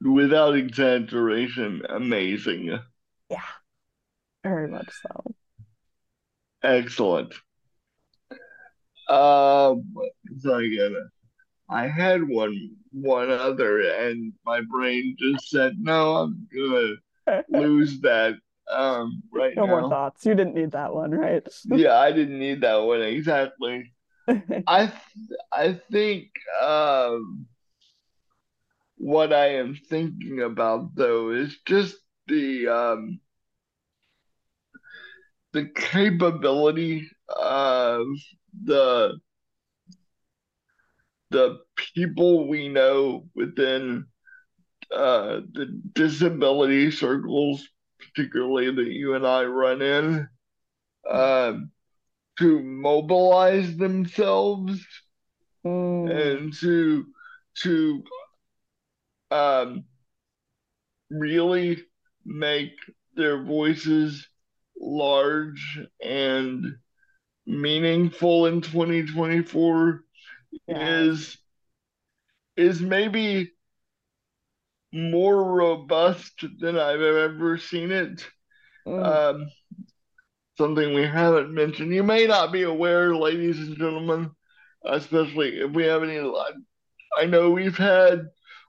without 0.00 0.56
exaggeration 0.56 1.82
amazing. 1.88 2.78
Yeah, 3.28 3.42
very 4.42 4.68
much 4.68 4.88
so. 5.02 5.34
Excellent. 6.62 7.32
Um, 9.08 9.84
what 9.92 10.10
was 10.30 10.46
I? 10.46 10.66
I 11.68 11.88
had 11.88 12.28
one 12.28 12.76
one 12.92 13.30
other, 13.30 13.80
and 13.80 14.32
my 14.44 14.60
brain 14.62 15.16
just 15.18 15.48
said, 15.50 15.78
"No, 15.78 16.16
I'm 16.16 16.48
gonna 16.54 16.94
lose 17.48 18.00
that 18.02 18.34
um 18.70 19.22
right 19.32 19.56
No 19.56 19.66
more 19.66 19.88
thoughts. 19.88 20.26
You 20.26 20.34
didn't 20.34 20.54
need 20.54 20.72
that 20.72 20.94
one, 20.94 21.12
right? 21.12 21.46
Yeah, 21.64 21.98
I 21.98 22.12
didn't 22.12 22.38
need 22.38 22.60
that 22.62 22.76
one 22.76 23.02
exactly. 23.02 23.92
I 24.66 24.86
th 24.86 24.96
I 25.52 25.80
think 25.90 26.30
um 26.60 27.46
what 28.98 29.32
I 29.32 29.56
am 29.56 29.74
thinking 29.74 30.40
about 30.42 30.94
though 30.94 31.30
is 31.30 31.56
just 31.66 31.96
the 32.26 32.68
um 32.68 33.20
the 35.52 35.66
capability 35.74 37.08
of 37.28 38.06
the 38.64 39.18
the 41.30 41.58
people 41.94 42.48
we 42.48 42.68
know 42.68 43.28
within 43.34 44.06
uh, 44.94 45.40
the 45.52 45.80
disability 45.92 46.90
circles, 46.90 47.68
particularly 47.98 48.72
that 48.72 48.92
you 48.92 49.14
and 49.14 49.26
I 49.26 49.44
run 49.44 49.82
in, 49.82 50.28
um, 51.10 51.70
to 52.38 52.62
mobilize 52.62 53.76
themselves 53.76 54.86
Mm, 55.66 56.10
and 56.10 56.52
to 56.60 57.06
to 57.62 58.04
um, 59.32 59.84
really 61.10 61.82
make 62.24 62.72
their 63.14 63.42
voices 63.42 64.28
large 64.78 65.80
and 66.00 66.64
meaningful 67.46 68.46
in 68.46 68.60
2024 68.60 70.02
yeah. 70.66 71.00
is 71.00 71.38
is 72.56 72.80
maybe 72.80 73.52
more 74.92 75.44
robust 75.44 76.44
than 76.58 76.78
I've 76.78 77.00
ever 77.00 77.58
seen 77.58 77.92
it. 77.92 78.26
Mm. 78.86 79.04
Um, 79.04 79.48
something 80.56 80.94
we 80.94 81.06
haven't 81.06 81.52
mentioned. 81.52 81.92
You 81.92 82.02
may 82.02 82.26
not 82.26 82.52
be 82.52 82.62
aware, 82.62 83.14
ladies 83.14 83.58
and 83.58 83.76
gentlemen, 83.76 84.30
especially 84.84 85.58
if 85.58 85.72
we 85.72 85.84
have 85.84 86.02
any. 86.02 86.18
I 87.18 87.26
know 87.26 87.50
we've 87.50 87.76
had 87.76 88.28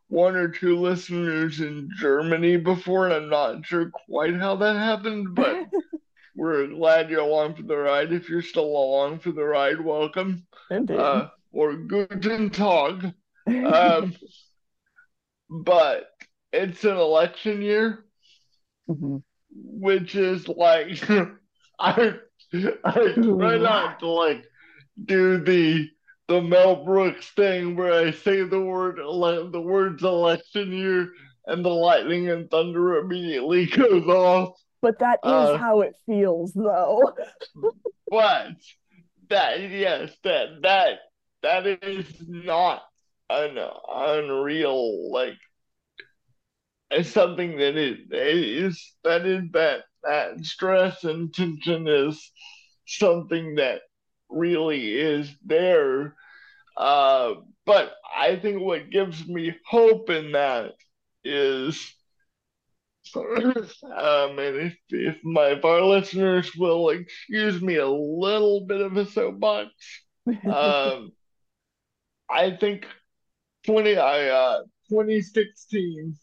one 0.09 0.35
or 0.35 0.49
two 0.49 0.79
listeners 0.79 1.59
in 1.59 1.89
Germany 1.97 2.57
before, 2.57 3.05
and 3.05 3.13
I'm 3.13 3.29
not 3.29 3.65
sure 3.65 3.91
quite 4.07 4.35
how 4.35 4.55
that 4.57 4.75
happened, 4.75 5.35
but 5.35 5.65
we're 6.37 6.67
glad 6.67 7.09
you're 7.09 7.21
along 7.21 7.55
for 7.55 7.63
the 7.63 7.75
ride. 7.75 8.13
If 8.13 8.29
you're 8.29 8.41
still 8.41 8.65
along 8.65 9.19
for 9.19 9.31
the 9.31 9.43
ride, 9.43 9.81
welcome. 9.81 10.45
Indeed. 10.69 10.97
Uh, 10.97 11.29
or 11.51 11.75
guten 11.75 12.51
Tag. 12.51 13.11
Um, 13.47 14.13
but 15.49 16.09
it's 16.53 16.83
an 16.83 16.95
election 16.95 17.61
year, 17.61 18.05
mm-hmm. 18.87 19.17
which 19.51 20.15
is 20.15 20.47
like 20.47 21.09
I 21.79 22.13
I 22.53 23.13
try 23.15 23.57
not 23.57 23.99
to 23.99 24.07
like 24.07 24.45
do 25.03 25.43
the 25.43 25.89
the 26.27 26.41
Mel 26.41 26.83
Brooks 26.83 27.29
thing 27.31 27.75
where 27.75 27.93
I 27.93 28.11
say 28.11 28.43
the 28.43 28.61
word 28.61 28.99
ele- 28.99 29.49
the 29.49 29.61
words 29.61 30.03
election 30.03 30.71
year 30.71 31.13
and 31.47 31.63
the 31.63 31.69
lightning 31.69 32.29
and 32.29 32.49
thunder 32.51 32.97
immediately 32.97 33.65
goes 33.77 34.05
off. 34.05 34.59
But 34.81 34.99
that 34.99 35.19
is 35.23 35.31
uh, 35.31 35.57
how 35.57 35.81
it 35.81 35.95
feels 36.05 36.53
though. 36.53 37.13
but 38.09 38.47
that 39.29 39.61
yes, 39.61 40.11
that 40.23 40.61
that 40.63 40.99
that 41.43 41.65
is 41.67 42.05
not 42.27 42.83
an 43.29 43.57
unreal 43.89 45.11
like 45.11 45.37
it's 46.89 47.09
something 47.09 47.57
that 47.57 47.75
is, 47.75 47.97
is 48.11 48.93
that 49.03 49.25
is 49.25 49.43
that 49.51 49.83
that 50.03 50.45
stress 50.45 51.03
and 51.03 51.33
tension 51.33 51.87
is 51.87 52.31
something 52.85 53.55
that 53.55 53.81
really 54.29 54.93
is 54.95 55.29
there. 55.45 56.15
Uh, 56.77 57.33
but 57.65 57.93
I 58.17 58.37
think 58.37 58.61
what 58.61 58.89
gives 58.89 59.27
me 59.27 59.55
hope 59.65 60.09
in 60.09 60.31
that 60.33 60.73
is, 61.23 61.93
um, 63.15 64.39
and 64.39 64.55
if, 64.57 64.77
if 64.89 65.17
my 65.23 65.47
if 65.47 65.65
our 65.65 65.81
listeners 65.81 66.51
will 66.55 66.89
excuse 66.89 67.61
me 67.61 67.75
a 67.75 67.87
little 67.87 68.65
bit 68.65 68.81
of 68.81 68.97
a 68.97 69.05
soapbox, 69.05 69.69
um, 70.45 71.11
I 72.29 72.51
think 72.59 72.85
twenty 73.65 73.97
I 73.97 74.27
uh, 74.29 74.59
2016 74.89 76.17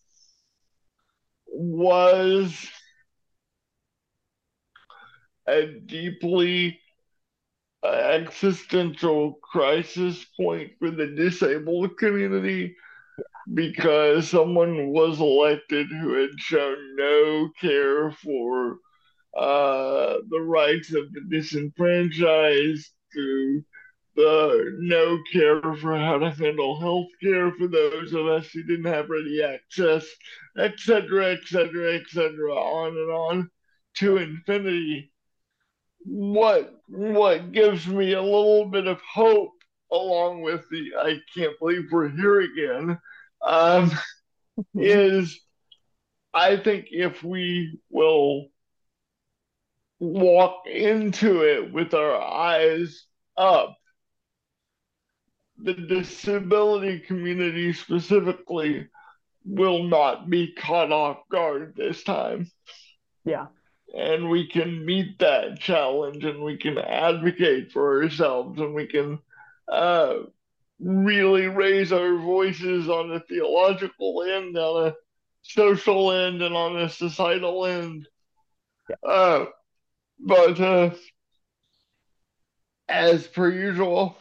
was 1.47 2.69
a 5.47 5.67
deeply 5.67 6.81
uh, 7.83 7.89
existential 7.89 9.35
crisis 9.43 10.25
point 10.39 10.73
for 10.79 10.91
the 10.91 11.07
disabled 11.07 11.97
community 11.99 12.75
because 13.53 14.29
someone 14.29 14.89
was 14.89 15.21
elected 15.21 15.89
who 15.89 16.15
had 16.15 16.39
shown 16.39 16.77
no 16.97 17.51
care 17.61 18.11
for 18.11 18.79
uh, 19.37 20.19
the 20.29 20.41
rights 20.41 20.95
of 20.95 21.13
the 21.13 21.21
disenfranchised, 21.29 22.91
to 23.15 23.65
the 24.17 24.77
no 24.79 25.19
care 25.33 25.61
for 25.77 25.97
how 25.97 26.19
to 26.19 26.31
handle 26.31 26.79
health 26.79 27.09
care 27.23 27.53
for 27.53 27.67
those 27.67 28.13
of 28.13 28.27
us 28.27 28.49
who 28.51 28.63
didn't 28.63 28.93
have 28.93 29.11
ready 29.11 29.43
access, 29.43 30.07
etc., 30.59 31.33
etc., 31.33 31.95
etc., 31.97 32.53
on 32.53 32.89
and 32.89 33.11
on 33.11 33.51
to 33.95 34.19
infinity. 34.19 35.13
What 36.07 36.75
what 36.89 37.53
gives 37.53 37.87
me 37.87 38.13
a 38.13 38.23
little 38.23 38.67
bit 38.67 38.87
of 38.87 39.01
hope, 39.01 39.54
along 39.95 40.43
with 40.43 40.69
the 40.71 40.93
I 40.99 41.19
can't 41.35 41.59
believe 41.59 41.91
we're 41.91 42.09
here 42.09 42.41
again, 42.41 42.99
um, 43.43 43.91
is 44.75 45.41
I 46.33 46.57
think 46.57 46.89
if 46.91 47.23
we 47.23 47.79
will 47.91 48.49
walk 50.01 50.67
into 50.67 51.43
it 51.43 51.73
with 51.73 51.95
our 51.95 52.21
eyes 52.21 53.07
up 53.37 53.77
the 55.59 55.75
disability 55.75 56.99
community 56.99 57.73
specifically 57.73 58.89
will 59.45 59.85
not 59.85 60.29
be 60.29 60.53
caught 60.53 60.91
off 60.91 61.19
guard 61.31 61.75
this 61.77 62.03
time. 62.03 62.51
Yeah. 63.25 63.47
And 63.97 64.29
we 64.29 64.49
can 64.49 64.85
meet 64.85 65.19
that 65.21 65.61
challenge 65.61 66.25
and 66.25 66.43
we 66.43 66.57
can 66.57 66.79
advocate 66.79 67.71
for 67.71 68.03
ourselves 68.03 68.59
and 68.61 68.75
we 68.75 68.87
can 68.87 69.21
uh, 69.69 70.15
really 70.81 71.47
raise 71.47 71.93
our 71.93 72.17
voices 72.19 72.89
on 72.89 73.13
a 73.13 73.21
theological 73.21 74.23
end, 74.23 74.57
on 74.57 74.89
a 74.89 74.95
social 75.43 76.13
end, 76.13 76.43
and 76.43 76.55
on 76.55 76.77
a 76.77 76.89
societal 76.89 77.67
end. 77.67 78.09
Yeah. 78.89 79.09
Uh, 79.09 79.47
but 80.19 80.61
uh, 80.61 80.91
as 82.89 83.27
per 83.27 83.51
usual, 83.51 84.17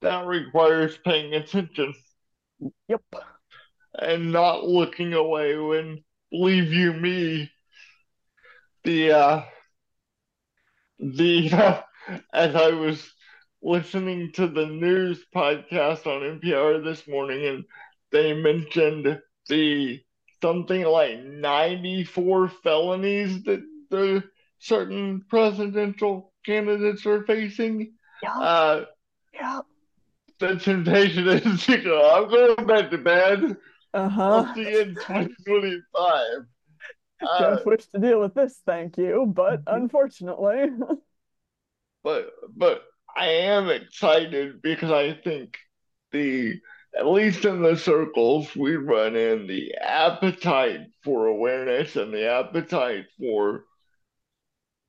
that 0.00 0.26
requires 0.26 0.98
paying 1.04 1.34
attention. 1.34 1.94
Yep. 2.88 3.02
And 3.94 4.32
not 4.32 4.64
looking 4.64 5.12
away 5.14 5.56
when, 5.56 6.04
believe 6.30 6.72
you 6.72 6.92
me, 6.92 7.50
the, 8.84 9.12
uh, 9.12 9.42
the, 10.98 11.50
as 12.32 12.54
I 12.54 12.70
was 12.70 13.12
listening 13.62 14.32
to 14.32 14.46
the 14.46 14.66
news 14.66 15.24
podcast 15.34 16.06
on 16.06 16.40
NPR 16.40 16.82
this 16.84 17.06
morning, 17.08 17.46
and 17.46 17.64
they 18.10 18.32
mentioned 18.32 19.20
the 19.48 20.00
something 20.40 20.84
like 20.84 21.22
94 21.24 22.48
felonies 22.62 23.42
that 23.44 23.62
the 23.90 24.22
certain 24.58 25.24
presidential 25.28 26.32
candidates 26.44 27.04
are 27.06 27.24
facing. 27.24 27.92
Yeah. 28.22 28.38
Uh, 28.38 28.84
yeah 29.34 29.60
the 30.38 30.56
temptation 30.56 31.28
is 31.28 31.66
to 31.66 31.76
go, 31.78 32.10
I'm 32.10 32.30
going 32.30 32.66
back 32.66 32.90
to 32.90 32.98
bed. 32.98 33.56
Uh-huh. 33.94 34.22
I'll 34.22 34.54
see 34.54 34.70
you 34.70 34.80
in 34.80 34.94
2025. 34.94 36.24
Uh, 37.20 37.56
Don't 37.56 37.66
wish 37.66 37.84
to 37.86 37.98
deal 37.98 38.20
with 38.20 38.32
this, 38.34 38.62
thank 38.64 38.96
you, 38.96 39.26
but 39.26 39.60
unfortunately. 39.66 40.66
but 42.04 42.30
but 42.56 42.84
I 43.18 43.26
am 43.26 43.68
excited 43.68 44.62
because 44.62 44.92
I 44.92 45.12
think 45.12 45.58
the 46.12 46.54
at 46.96 47.06
least 47.06 47.44
in 47.44 47.62
the 47.62 47.76
circles 47.76 48.54
we 48.54 48.76
run 48.76 49.16
in, 49.16 49.46
the 49.46 49.74
appetite 49.74 50.86
for 51.02 51.26
awareness 51.26 51.96
and 51.96 52.14
the 52.14 52.30
appetite 52.30 53.06
for 53.18 53.64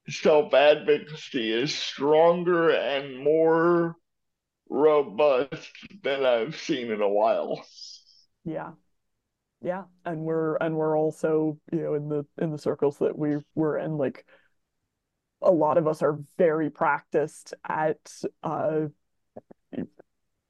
self 0.08 0.54
advocacy 0.54 1.52
is 1.52 1.74
stronger 1.74 2.70
and 2.70 3.24
more 3.24 3.96
robust 4.70 5.72
than 6.04 6.24
I've 6.24 6.56
seen 6.56 6.92
in 6.92 7.02
a 7.02 7.10
while. 7.10 7.66
Yeah. 8.46 8.72
Yeah. 9.62 9.86
And 10.06 10.22
we're 10.22 10.56
and 10.58 10.76
we're 10.76 10.98
also, 10.98 11.58
you 11.72 11.82
know, 11.82 11.94
in 11.96 12.10
the 12.10 12.26
in 12.38 12.52
the 12.52 12.60
circles 12.60 13.00
that 13.00 13.18
we 13.18 13.38
we're 13.56 13.80
in, 13.80 13.98
like 13.98 14.24
a 15.42 15.52
lot 15.52 15.78
of 15.78 15.88
us 15.88 16.02
are 16.02 16.20
very 16.38 16.70
practiced 16.70 17.54
at 17.68 17.98
uh 18.44 18.88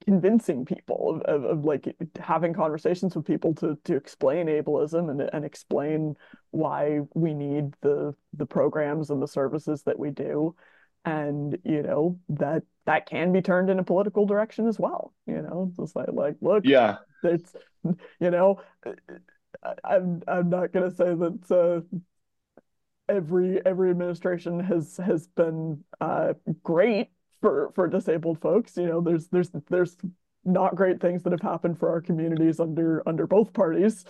convincing 0.05 0.65
people 0.65 1.21
of, 1.27 1.43
of, 1.43 1.43
of, 1.43 1.65
like 1.65 1.95
having 2.19 2.53
conversations 2.53 3.15
with 3.15 3.25
people 3.25 3.53
to 3.53 3.77
to 3.83 3.95
explain 3.95 4.47
ableism 4.47 5.11
and 5.11 5.21
and 5.21 5.45
explain 5.45 6.15
why 6.51 6.99
we 7.13 7.33
need 7.33 7.75
the 7.81 8.15
the 8.33 8.45
programs 8.45 9.09
and 9.09 9.21
the 9.21 9.27
services 9.27 9.83
that 9.83 9.99
we 9.99 10.09
do. 10.09 10.55
And 11.05 11.57
you 11.63 11.83
know 11.83 12.19
that 12.29 12.63
that 12.85 13.05
can 13.05 13.31
be 13.31 13.41
turned 13.41 13.69
in 13.69 13.79
a 13.79 13.83
political 13.83 14.25
direction 14.25 14.67
as 14.67 14.79
well 14.79 15.13
you 15.29 15.41
know? 15.41 15.71
Just 15.77 15.95
like 15.95 16.09
like 16.11 16.35
look 16.41 16.65
yeah. 16.65 16.97
it's 17.23 17.55
you 18.19 18.31
know 18.31 18.61
i'm 19.83 20.21
i'm 20.27 20.49
not 20.49 20.71
going 20.71 20.89
to 20.89 20.95
say 20.95 21.13
that 21.13 21.51
uh, 21.51 21.97
every 23.09 23.65
every 23.65 23.89
administration 23.89 24.59
has 24.59 24.97
has 24.97 25.27
been 25.27 25.83
uh, 25.99 26.33
great 26.63 27.09
for 27.41 27.71
for 27.75 27.87
disabled 27.87 28.39
folks 28.41 28.77
you 28.77 28.85
know 28.85 29.01
there's 29.01 29.27
there's 29.27 29.49
there's 29.69 29.97
not 30.45 30.75
great 30.75 31.01
things 31.01 31.23
that 31.23 31.31
have 31.31 31.41
happened 31.41 31.77
for 31.79 31.89
our 31.89 32.01
communities 32.01 32.59
under 32.59 33.03
under 33.07 33.27
both 33.27 33.51
parties 33.53 34.05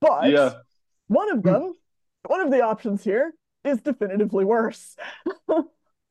But 0.00 0.30
Yeah. 0.30 0.50
one 1.08 1.30
of 1.32 1.42
them, 1.42 1.74
one 2.26 2.40
of 2.40 2.50
the 2.50 2.62
options 2.62 3.02
here 3.02 3.32
is 3.64 3.80
definitively 3.82 4.44
worse. 4.44 4.96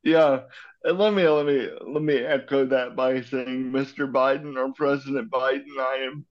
Yeah, 0.03 0.41
and 0.83 0.99
let 0.99 1.15
me 1.15 1.27
let 1.27 1.47
me 1.47 1.67
let 1.81 2.03
me 2.03 2.17
echo 2.17 2.63
that 2.67 2.95
by 2.95 3.21
saying, 3.21 3.71
Mr. 3.71 4.07
Biden 4.11 4.55
or 4.55 4.71
President 4.73 5.31
Biden, 5.31 5.75
I 5.79 5.95
am 6.05 6.25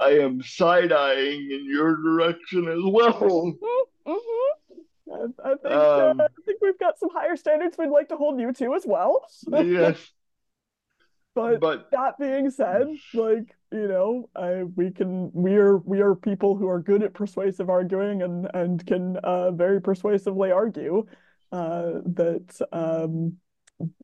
I 0.00 0.10
am 0.18 0.42
side 0.42 0.90
eyeing 0.90 1.48
in 1.52 1.64
your 1.70 1.94
direction 1.94 2.66
as 2.66 2.80
well. 2.82 3.54
Mhm. 3.54 4.33
I, 5.14 5.50
I 5.52 5.54
think 5.56 5.74
Um, 5.74 6.20
uh, 6.20 6.24
I 6.24 6.42
think 6.44 6.60
we've 6.60 6.78
got 6.78 6.98
some 6.98 7.10
higher 7.12 7.36
standards 7.36 7.76
we'd 7.78 7.90
like 7.90 8.08
to 8.08 8.16
hold 8.16 8.40
you 8.40 8.52
to 8.52 8.74
as 8.74 8.84
well. 8.86 9.26
yes, 9.46 10.12
But 11.34 11.60
but 11.60 11.90
that 11.90 12.18
being 12.18 12.50
said, 12.50 12.86
like, 13.12 13.56
you 13.72 13.88
know, 13.88 14.30
I 14.36 14.64
we 14.64 14.90
can 14.90 15.30
we 15.32 15.56
are 15.56 15.78
we 15.78 16.00
are 16.00 16.14
people 16.14 16.56
who 16.56 16.68
are 16.68 16.80
good 16.80 17.02
at 17.02 17.14
persuasive 17.14 17.68
arguing 17.68 18.22
and 18.22 18.48
and 18.54 18.84
can 18.86 19.16
uh 19.18 19.50
very 19.50 19.80
persuasively 19.80 20.52
argue 20.52 21.06
uh 21.52 21.92
that 22.06 22.60
um 22.72 23.38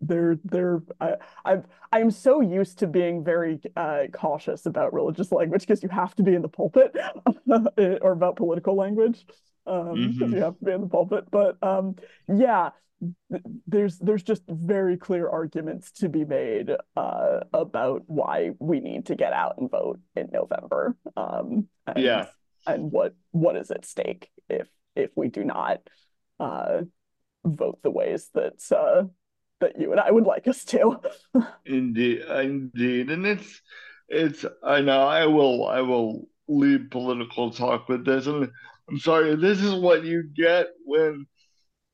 they're 0.01 0.39
they're 0.45 0.83
I 1.01 1.15
I've 1.45 1.67
I'm 1.93 2.11
so 2.11 2.41
used 2.41 2.79
to 2.81 2.87
being 2.89 3.23
very 3.25 3.61
uh 3.77 4.05
cautious 4.13 4.67
about 4.67 4.93
religious 4.93 5.31
language 5.31 5.63
because 5.63 5.83
you 5.83 5.89
have 5.91 6.15
to 6.17 6.23
be 6.25 6.35
in 6.35 6.43
the 6.43 6.49
pulpit 6.49 6.97
or 8.03 8.13
about 8.13 8.37
political 8.37 8.75
language 8.77 9.25
um 9.71 10.09
because 10.19 10.31
Mhm. 10.31 10.35
you 10.35 10.43
have 10.43 10.59
to 10.59 10.65
be 10.67 10.73
in 10.73 10.83
the 10.83 10.89
pulpit 10.89 11.25
but 11.31 11.57
um 11.63 11.97
yeah 12.29 12.71
th- 13.31 13.43
there's 13.67 13.99
there's 13.99 14.23
just 14.23 14.43
very 14.49 14.97
clear 14.97 15.29
arguments 15.29 15.91
to 15.93 16.09
be 16.09 16.25
made 16.25 16.71
uh, 16.97 17.41
about 17.53 18.03
why 18.07 18.51
we 18.59 18.81
need 18.81 19.07
to 19.07 19.15
get 19.15 19.33
out 19.33 19.57
and 19.59 19.71
vote 19.71 20.01
in 20.17 20.29
November. 20.33 20.97
Um, 21.17 21.69
and, 21.87 22.05
Yeah. 22.05 22.27
and 22.67 22.93
what 22.93 23.15
what 23.31 23.57
is 23.57 23.71
at 23.71 23.85
stake 23.85 24.29
if 24.49 24.69
if 24.95 25.11
we 25.17 25.29
do 25.29 25.45
not 25.45 25.81
uh, 26.39 26.83
vote 27.45 27.79
the 27.83 27.91
ways 27.91 28.31
that 28.35 28.55
uh, 28.73 29.05
that 29.61 29.81
you 29.81 29.93
and 29.93 30.01
I 30.01 30.11
would 30.11 30.25
like 30.25 30.49
us 30.49 30.65
to. 30.67 31.01
indeed, 31.65 32.21
indeed, 32.23 33.11
and 33.11 33.27
it's 33.27 33.63
it's 34.09 34.45
I 34.65 34.81
know 34.81 35.03
I 35.07 35.27
will 35.27 35.67
I 35.67 35.81
will 35.81 36.29
leave 36.51 36.91
political 36.91 37.51
talk 37.51 37.89
with 37.89 38.05
this, 38.05 38.27
and 38.27 38.51
I'm 38.89 38.99
sorry, 38.99 39.37
this 39.37 39.63
is 39.63 39.75
what 39.75 40.05
you 40.05 40.25
get 40.35 40.67
when 40.85 41.27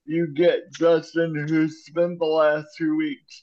you 0.07 0.29
get 0.29 0.73
Justin, 0.73 1.47
who 1.49 1.69
spent 1.69 2.19
the 2.19 2.27
last 2.27 2.69
two 2.77 2.97
weeks 2.97 3.43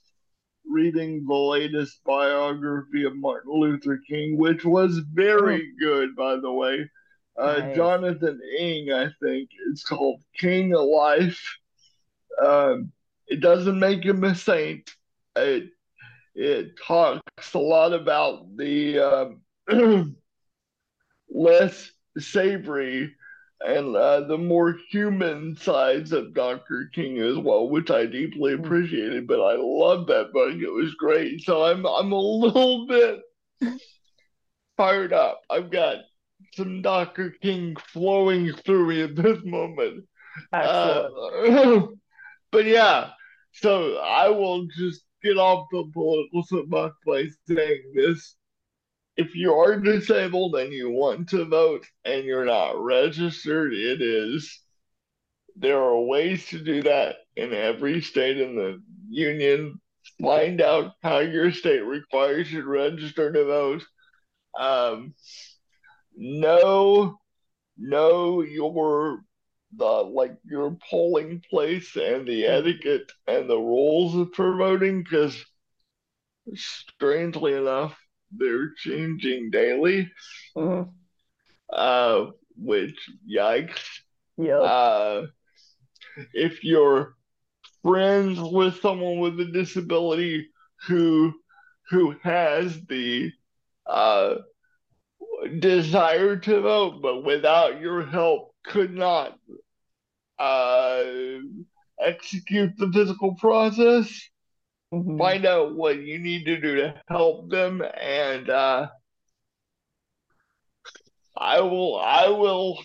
reading 0.65 1.25
the 1.27 1.35
latest 1.35 1.99
biography 2.05 3.03
of 3.03 3.15
Martin 3.15 3.51
Luther 3.51 3.99
King, 4.09 4.37
which 4.37 4.63
was 4.65 4.99
very 5.13 5.71
good, 5.79 6.15
by 6.15 6.37
the 6.37 6.51
way. 6.51 6.89
Uh, 7.37 7.57
Nice. 7.57 7.75
Jonathan 7.75 8.39
Eig, 8.59 8.91
I 8.93 9.11
think, 9.23 9.49
it's 9.69 9.83
called 9.83 10.21
King 10.37 10.73
of 10.73 10.85
Life. 10.85 11.57
Um, 12.43 12.91
it 13.27 13.39
doesn't 13.39 13.79
make 13.79 14.03
him 14.03 14.23
a 14.23 14.35
saint. 14.35 14.89
It 15.35 15.69
it 16.35 16.71
talks 16.79 17.53
a 17.53 17.59
lot 17.59 17.93
about 17.93 18.55
the 18.57 18.99
um, 18.99 19.41
less 21.33 21.91
savory 22.17 23.15
and 23.65 23.95
uh, 23.95 24.21
the 24.21 24.37
more 24.37 24.77
human 24.91 25.55
sides 25.55 26.11
of 26.11 26.33
Dr. 26.33 26.89
King 26.93 27.19
as 27.19 27.37
well, 27.37 27.69
which 27.69 27.89
I 27.91 28.05
deeply 28.05 28.53
Mm. 28.53 28.65
appreciated. 28.65 29.27
But 29.27 29.41
I 29.41 29.55
love 29.57 30.07
that 30.07 30.33
book; 30.33 30.53
it 30.55 30.69
was 30.73 30.93
great. 30.95 31.41
So 31.41 31.63
I'm 31.63 31.85
I'm 31.85 32.11
a 32.11 32.19
little 32.19 32.87
bit 32.87 33.21
fired 34.77 35.13
up. 35.13 35.41
I've 35.49 35.71
got 35.71 35.97
some 36.55 36.81
Dr. 36.81 37.31
King 37.41 37.75
flowing 37.93 38.53
through 38.53 38.87
me 38.89 39.01
at 39.03 39.15
this 39.15 39.39
moment. 39.43 40.05
Uh, 40.51 41.07
but 42.51 42.65
yeah, 42.65 43.11
so 43.53 43.97
I 43.97 44.29
will 44.29 44.67
just 44.77 45.03
get 45.23 45.37
off 45.37 45.67
the 45.71 45.89
political 45.93 46.43
soapbox 46.43 46.95
by 47.05 47.25
saying 47.47 47.93
this. 47.95 48.35
If 49.15 49.35
you 49.35 49.53
are 49.53 49.79
disabled 49.79 50.55
and 50.55 50.73
you 50.73 50.89
want 50.89 51.29
to 51.29 51.45
vote 51.45 51.85
and 52.03 52.23
you're 52.23 52.45
not 52.45 52.81
registered, 52.81 53.73
it 53.73 54.01
is. 54.01 54.59
There 55.55 55.79
are 55.79 56.01
ways 56.01 56.47
to 56.47 56.59
do 56.59 56.81
that 56.83 57.17
in 57.35 57.53
every 57.53 58.01
state 58.01 58.39
in 58.39 58.55
the 58.55 58.81
union. 59.09 59.79
Find 60.19 60.61
out 60.61 60.93
how 61.03 61.19
your 61.19 61.51
state 61.51 61.85
requires 61.85 62.51
you 62.51 62.61
to 62.61 62.67
register 62.67 63.31
to 63.31 63.45
vote. 63.45 63.85
Um, 64.57 65.13
know, 66.15 67.17
know 67.77 68.41
your 68.41 69.19
the 69.75 69.85
like 69.85 70.37
your 70.43 70.77
polling 70.89 71.41
place 71.49 71.95
and 71.95 72.27
the 72.27 72.45
etiquette 72.45 73.11
and 73.27 73.49
the 73.49 73.57
rules 73.57 74.29
for 74.35 74.55
voting 74.55 75.03
because 75.03 75.43
strangely 76.55 77.53
enough 77.53 77.97
they're 78.37 78.71
changing 78.77 79.49
daily 79.51 80.11
Mhm. 80.55 80.89
uh 81.71 82.27
which 82.55 83.09
yikes 83.29 83.83
Yep. 84.37 84.61
uh 84.61 85.21
if 86.33 86.63
you're 86.63 87.15
friends 87.83 88.39
with 88.39 88.79
someone 88.81 89.19
with 89.19 89.39
a 89.39 89.45
disability 89.45 90.47
who 90.87 91.33
who 91.89 92.15
has 92.23 92.79
the 92.87 93.31
uh 93.87 94.35
desire 95.59 96.37
to 96.37 96.61
vote 96.61 97.01
but 97.01 97.23
without 97.23 97.79
your 97.81 98.03
help 98.05 98.53
could 98.65 98.93
not 98.93 99.37
uh 100.39 101.03
execute 101.99 102.71
the 102.77 102.89
physical 102.91 103.35
process 103.35 104.29
Mhm. 104.93 105.17
find 105.17 105.45
out 105.45 105.75
what 105.75 105.97
you 105.99 106.19
need 106.19 106.45
to 106.45 106.59
do 106.61 106.75
to 106.75 107.01
help 107.07 107.49
them 107.49 107.81
and 107.99 108.47
uh 108.49 108.87
I 111.35 111.61
will 111.61 111.99
I 111.99 112.27
will 112.27 112.79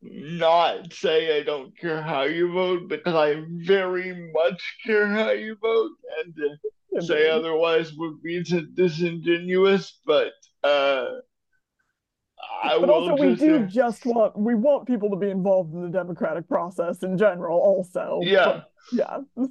not 0.00 0.92
say 0.92 1.36
I 1.36 1.42
don't 1.42 1.76
care 1.76 2.00
how 2.00 2.22
you 2.22 2.52
vote 2.52 2.88
because 2.88 3.14
I 3.14 3.42
very 3.48 4.30
much 4.32 4.76
care 4.86 5.08
how 5.08 5.30
you 5.30 5.56
vote 5.60 5.90
and 6.22 6.34
to 6.36 7.02
say 7.02 7.28
Indeed. 7.28 7.30
otherwise 7.30 7.92
would 7.94 8.22
be 8.22 8.44
disingenuous 8.44 9.98
but 10.06 10.32
uh 10.62 11.06
I 12.62 12.78
But 12.78 12.90
also, 12.90 13.16
we 13.16 13.30
just 13.30 13.40
do 13.40 13.66
just 13.66 14.06
want 14.06 14.36
we 14.38 14.54
want 14.54 14.86
people 14.86 15.10
to 15.10 15.16
be 15.16 15.30
involved 15.30 15.74
in 15.74 15.82
the 15.82 15.88
democratic 15.88 16.48
process 16.48 17.02
in 17.02 17.18
general. 17.18 17.58
Also, 17.58 18.20
yeah 18.22 18.44
But, 18.44 18.70
yeah. 18.92 19.18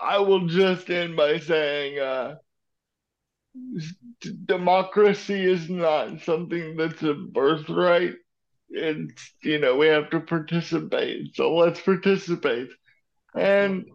I 0.00 0.18
will 0.18 0.46
just 0.46 0.90
end 0.90 1.16
by 1.16 1.38
saying 1.38 1.98
uh, 1.98 2.36
democracy 4.46 5.44
is 5.44 5.68
not 5.68 6.20
something 6.20 6.76
that's 6.76 7.02
a 7.02 7.14
birthright. 7.14 8.14
It's, 8.70 9.34
you 9.42 9.58
know, 9.58 9.76
we 9.76 9.86
have 9.86 10.10
to 10.10 10.20
participate. 10.20 11.34
So 11.36 11.54
let's 11.54 11.80
participate. 11.80 12.70
And 13.34 13.86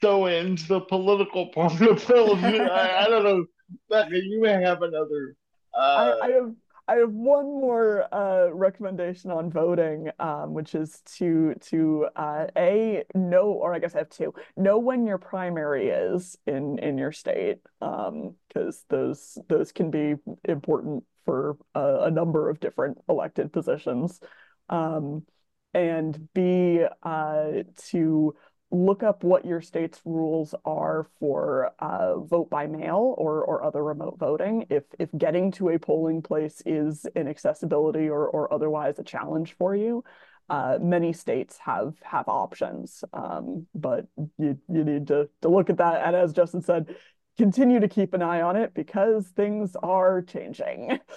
so 0.00 0.26
ends 0.26 0.66
the 0.68 0.80
political 0.80 1.48
part 1.48 1.80
of 1.80 2.04
television. 2.04 2.62
I, 2.70 3.04
I 3.04 3.08
don't 3.08 3.24
know. 3.24 3.44
Bekah, 3.90 4.22
you 4.22 4.40
may 4.42 4.52
have 4.62 4.82
another. 4.82 5.36
I, 5.74 6.10
Uh, 6.10 6.16
I 6.22 6.28
have 6.32 6.52
I 6.92 6.96
have 6.96 7.12
one 7.14 7.46
more 7.46 8.06
uh, 8.14 8.52
recommendation 8.52 9.30
on 9.30 9.50
voting, 9.50 10.10
um, 10.18 10.52
which 10.52 10.74
is 10.74 11.00
to 11.16 11.54
to 11.68 12.08
uh, 12.14 12.48
a 12.54 13.04
know, 13.14 13.46
or 13.46 13.72
I 13.72 13.78
guess 13.78 13.94
I 13.94 13.98
have 13.98 14.10
two. 14.10 14.34
Know 14.58 14.78
when 14.78 15.06
your 15.06 15.16
primary 15.16 15.88
is 15.88 16.36
in 16.46 16.78
in 16.80 16.98
your 16.98 17.10
state, 17.10 17.60
um, 17.80 18.34
because 18.46 18.84
those 18.90 19.38
those 19.48 19.72
can 19.72 19.90
be 19.90 20.16
important 20.44 21.04
for 21.24 21.56
a, 21.74 22.00
a 22.02 22.10
number 22.10 22.50
of 22.50 22.60
different 22.60 22.98
elected 23.08 23.54
positions. 23.54 24.20
Um, 24.68 25.24
and 25.72 26.28
B, 26.34 26.84
uh, 27.02 27.52
to 27.88 28.34
look 28.72 29.02
up 29.02 29.22
what 29.22 29.44
your 29.44 29.60
state's 29.60 30.00
rules 30.04 30.54
are 30.64 31.06
for 31.20 31.72
uh, 31.78 32.18
vote 32.18 32.48
by 32.48 32.66
mail 32.66 33.14
or, 33.18 33.44
or 33.44 33.62
other 33.62 33.84
remote 33.84 34.18
voting. 34.18 34.66
If 34.70 34.84
if 34.98 35.10
getting 35.16 35.52
to 35.52 35.68
a 35.68 35.78
polling 35.78 36.22
place 36.22 36.62
is 36.64 37.06
an 37.14 37.28
accessibility 37.28 38.08
or, 38.08 38.26
or 38.26 38.52
otherwise 38.52 38.98
a 38.98 39.04
challenge 39.04 39.54
for 39.58 39.76
you, 39.76 40.02
uh, 40.48 40.78
many 40.80 41.12
states 41.12 41.58
have 41.58 41.94
have 42.02 42.28
options. 42.28 43.04
Um, 43.12 43.66
but 43.74 44.06
you 44.38 44.58
you 44.68 44.84
need 44.84 45.06
to 45.08 45.28
to 45.42 45.48
look 45.48 45.68
at 45.68 45.76
that. 45.76 46.06
And 46.06 46.16
as 46.16 46.32
Justin 46.32 46.62
said, 46.62 46.96
continue 47.36 47.80
to 47.80 47.88
keep 47.88 48.14
an 48.14 48.22
eye 48.22 48.40
on 48.40 48.56
it 48.56 48.72
because 48.74 49.28
things 49.28 49.76
are 49.82 50.22
changing. 50.22 50.98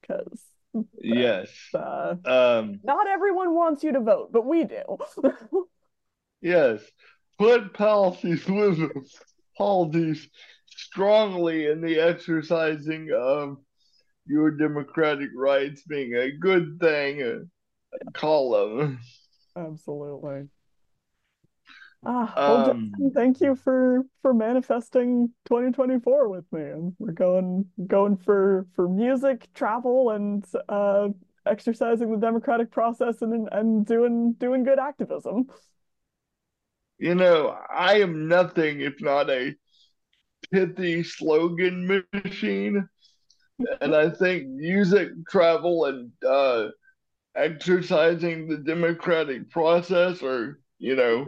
Because 0.00 0.40
yes. 1.02 1.50
uh, 1.74 2.14
Um, 2.24 2.80
not 2.82 3.06
everyone 3.08 3.54
wants 3.54 3.84
you 3.84 3.92
to 3.92 4.00
vote, 4.00 4.30
but 4.32 4.46
we 4.46 4.64
do. 4.64 4.82
yes. 6.40 6.80
Put 7.38 7.72
Palsies 7.72 8.48
with 8.48 8.90
Palsies 9.58 10.26
strongly 10.66 11.66
in 11.66 11.80
the 11.80 12.00
exercising 12.00 13.10
of 13.14 13.58
your 14.26 14.50
democratic 14.50 15.30
rights 15.34 15.82
being 15.82 16.14
a 16.14 16.30
good 16.32 16.78
thing 16.80 17.22
uh, 17.22 18.10
column. 18.12 18.98
Absolutely. 19.56 20.48
Ah, 22.06 22.32
well, 22.36 22.70
um, 22.70 22.92
Justin, 22.92 23.10
thank 23.12 23.40
you 23.40 23.56
for 23.56 24.04
for 24.22 24.32
manifesting 24.32 25.32
2024 25.46 26.28
with 26.28 26.44
me. 26.52 26.62
And 26.62 26.94
we're 26.98 27.12
going 27.12 27.66
going 27.86 28.16
for 28.16 28.66
for 28.76 28.88
music, 28.88 29.48
travel, 29.54 30.10
and 30.10 30.44
uh, 30.68 31.08
exercising 31.44 32.10
the 32.12 32.18
democratic 32.18 32.70
process 32.70 33.20
and 33.22 33.48
and 33.50 33.84
doing 33.84 34.34
doing 34.34 34.62
good 34.62 34.78
activism. 34.78 35.48
You 36.98 37.14
know, 37.14 37.56
I 37.72 38.00
am 38.00 38.28
nothing 38.28 38.80
if 38.80 39.00
not 39.00 39.30
a 39.30 39.54
pithy 40.52 41.02
slogan 41.02 42.04
machine. 42.12 42.88
and 43.80 43.94
I 43.94 44.10
think 44.10 44.48
music, 44.48 45.10
travel, 45.28 45.84
and 45.86 46.10
uh, 46.26 46.68
exercising 47.34 48.48
the 48.48 48.58
democratic 48.58 49.50
process 49.50 50.22
or, 50.22 50.60
you 50.78 50.96
know, 50.96 51.26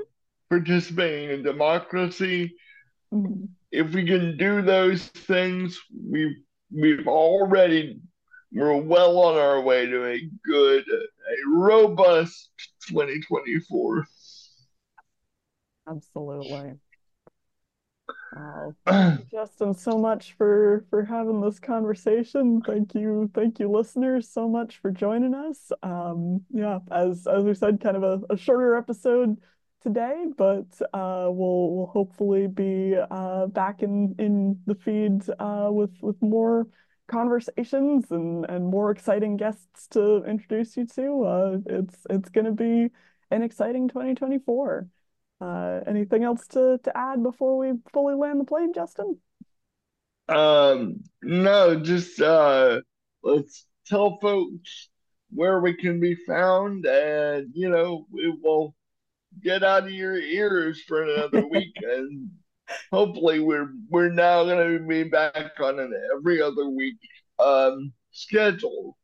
participating 0.48 1.30
in 1.30 1.42
democracy. 1.42 2.54
Mm-hmm. 3.12 3.44
If 3.70 3.92
we 3.94 4.04
can 4.04 4.36
do 4.36 4.62
those 4.62 5.06
things, 5.06 5.80
we've 6.10 6.36
we've 6.72 7.06
already 7.06 8.00
we're 8.52 8.76
well 8.76 9.18
on 9.18 9.36
our 9.36 9.60
way 9.60 9.86
to 9.86 10.06
a 10.06 10.28
good, 10.44 10.84
a 10.88 11.48
robust 11.48 12.50
2024. 12.88 14.06
Absolutely. 15.90 16.78
Wow. 18.32 18.74
Justin, 19.30 19.74
so 19.74 19.98
much 19.98 20.34
for 20.34 20.84
for 20.90 21.04
having 21.04 21.40
this 21.40 21.58
conversation. 21.58 22.62
Thank 22.62 22.94
you, 22.94 23.30
thank 23.34 23.58
you, 23.58 23.68
listeners, 23.68 24.28
so 24.28 24.48
much 24.48 24.78
for 24.78 24.90
joining 24.90 25.34
us. 25.34 25.72
Um, 25.82 26.44
yeah, 26.50 26.78
as 26.90 27.26
as 27.26 27.44
we 27.44 27.54
said, 27.54 27.80
kind 27.80 27.96
of 27.96 28.02
a, 28.04 28.20
a 28.34 28.36
shorter 28.36 28.76
episode 28.76 29.40
today, 29.82 30.26
but 30.36 30.66
uh, 30.94 31.26
we'll 31.30 31.70
we'll 31.76 31.86
hopefully 31.92 32.46
be 32.46 32.96
uh, 33.10 33.46
back 33.46 33.82
in 33.82 34.14
in 34.18 34.60
the 34.66 34.74
feed 34.76 35.22
uh, 35.40 35.68
with 35.72 35.92
with 36.00 36.20
more 36.22 36.66
conversations 37.08 38.10
and 38.12 38.44
and 38.48 38.64
more 38.66 38.92
exciting 38.92 39.36
guests 39.36 39.88
to 39.88 40.24
introduce 40.24 40.76
you 40.76 40.86
to. 40.86 41.24
Uh, 41.24 41.58
it's 41.66 42.06
it's 42.10 42.28
going 42.30 42.46
to 42.46 42.52
be 42.52 42.90
an 43.32 43.42
exciting 43.42 43.88
2024. 43.88 44.86
Uh, 45.40 45.80
anything 45.86 46.22
else 46.22 46.46
to 46.48 46.78
to 46.84 46.96
add 46.96 47.22
before 47.22 47.56
we 47.56 47.72
fully 47.92 48.14
land 48.14 48.40
the 48.40 48.44
plane, 48.44 48.72
Justin? 48.74 49.18
Um, 50.28 51.02
no, 51.22 51.80
just 51.80 52.20
uh, 52.20 52.80
let's 53.22 53.66
tell 53.86 54.18
folks 54.20 54.88
where 55.30 55.60
we 55.60 55.74
can 55.74 55.98
be 55.98 56.14
found, 56.14 56.84
and 56.86 57.48
you 57.54 57.70
know, 57.70 58.06
we 58.12 58.28
will 58.42 58.74
get 59.42 59.62
out 59.62 59.84
of 59.84 59.90
your 59.90 60.16
ears 60.16 60.82
for 60.86 61.02
another 61.02 61.46
week, 61.50 61.74
and 61.82 62.30
hopefully, 62.92 63.40
we're 63.40 63.70
we're 63.88 64.10
now 64.12 64.44
going 64.44 64.78
to 64.78 64.86
be 64.86 65.04
back 65.04 65.58
on 65.58 65.78
an 65.78 65.92
every 66.16 66.42
other 66.42 66.68
week 66.68 66.98
um 67.38 67.92
schedule. 68.12 68.96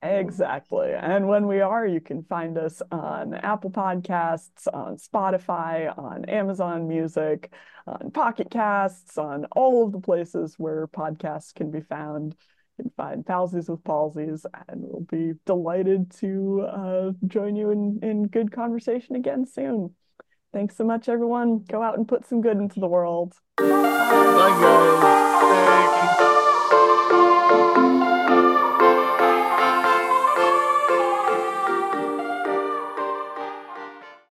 Exactly. 0.00 0.92
And 0.92 1.26
when 1.26 1.48
we 1.48 1.60
are, 1.60 1.84
you 1.84 2.00
can 2.00 2.22
find 2.22 2.56
us 2.56 2.80
on 2.92 3.34
Apple 3.34 3.70
Podcasts, 3.70 4.68
on 4.72 4.96
Spotify, 4.96 5.96
on 5.98 6.24
Amazon 6.26 6.86
Music, 6.86 7.52
on 7.86 8.12
Pocket 8.12 8.48
Casts, 8.48 9.18
on 9.18 9.46
all 9.56 9.84
of 9.84 9.92
the 9.92 10.00
places 10.00 10.54
where 10.56 10.86
podcasts 10.86 11.52
can 11.52 11.72
be 11.72 11.80
found. 11.80 12.36
You 12.78 12.84
can 12.84 12.92
find 12.96 13.24
Palsies 13.26 13.68
with 13.68 13.82
Palsies, 13.82 14.46
and 14.68 14.82
we'll 14.82 15.00
be 15.00 15.32
delighted 15.44 16.12
to 16.18 16.60
uh, 16.60 17.10
join 17.26 17.56
you 17.56 17.70
in, 17.70 17.98
in 18.02 18.28
good 18.28 18.52
conversation 18.52 19.16
again 19.16 19.46
soon. 19.46 19.96
Thanks 20.52 20.76
so 20.76 20.84
much, 20.84 21.08
everyone. 21.08 21.64
Go 21.68 21.82
out 21.82 21.98
and 21.98 22.06
put 22.06 22.24
some 22.24 22.40
good 22.40 22.56
into 22.56 22.78
the 22.78 22.86
world. 22.86 23.34
Bye, 23.56 23.66
guys. 24.60 25.87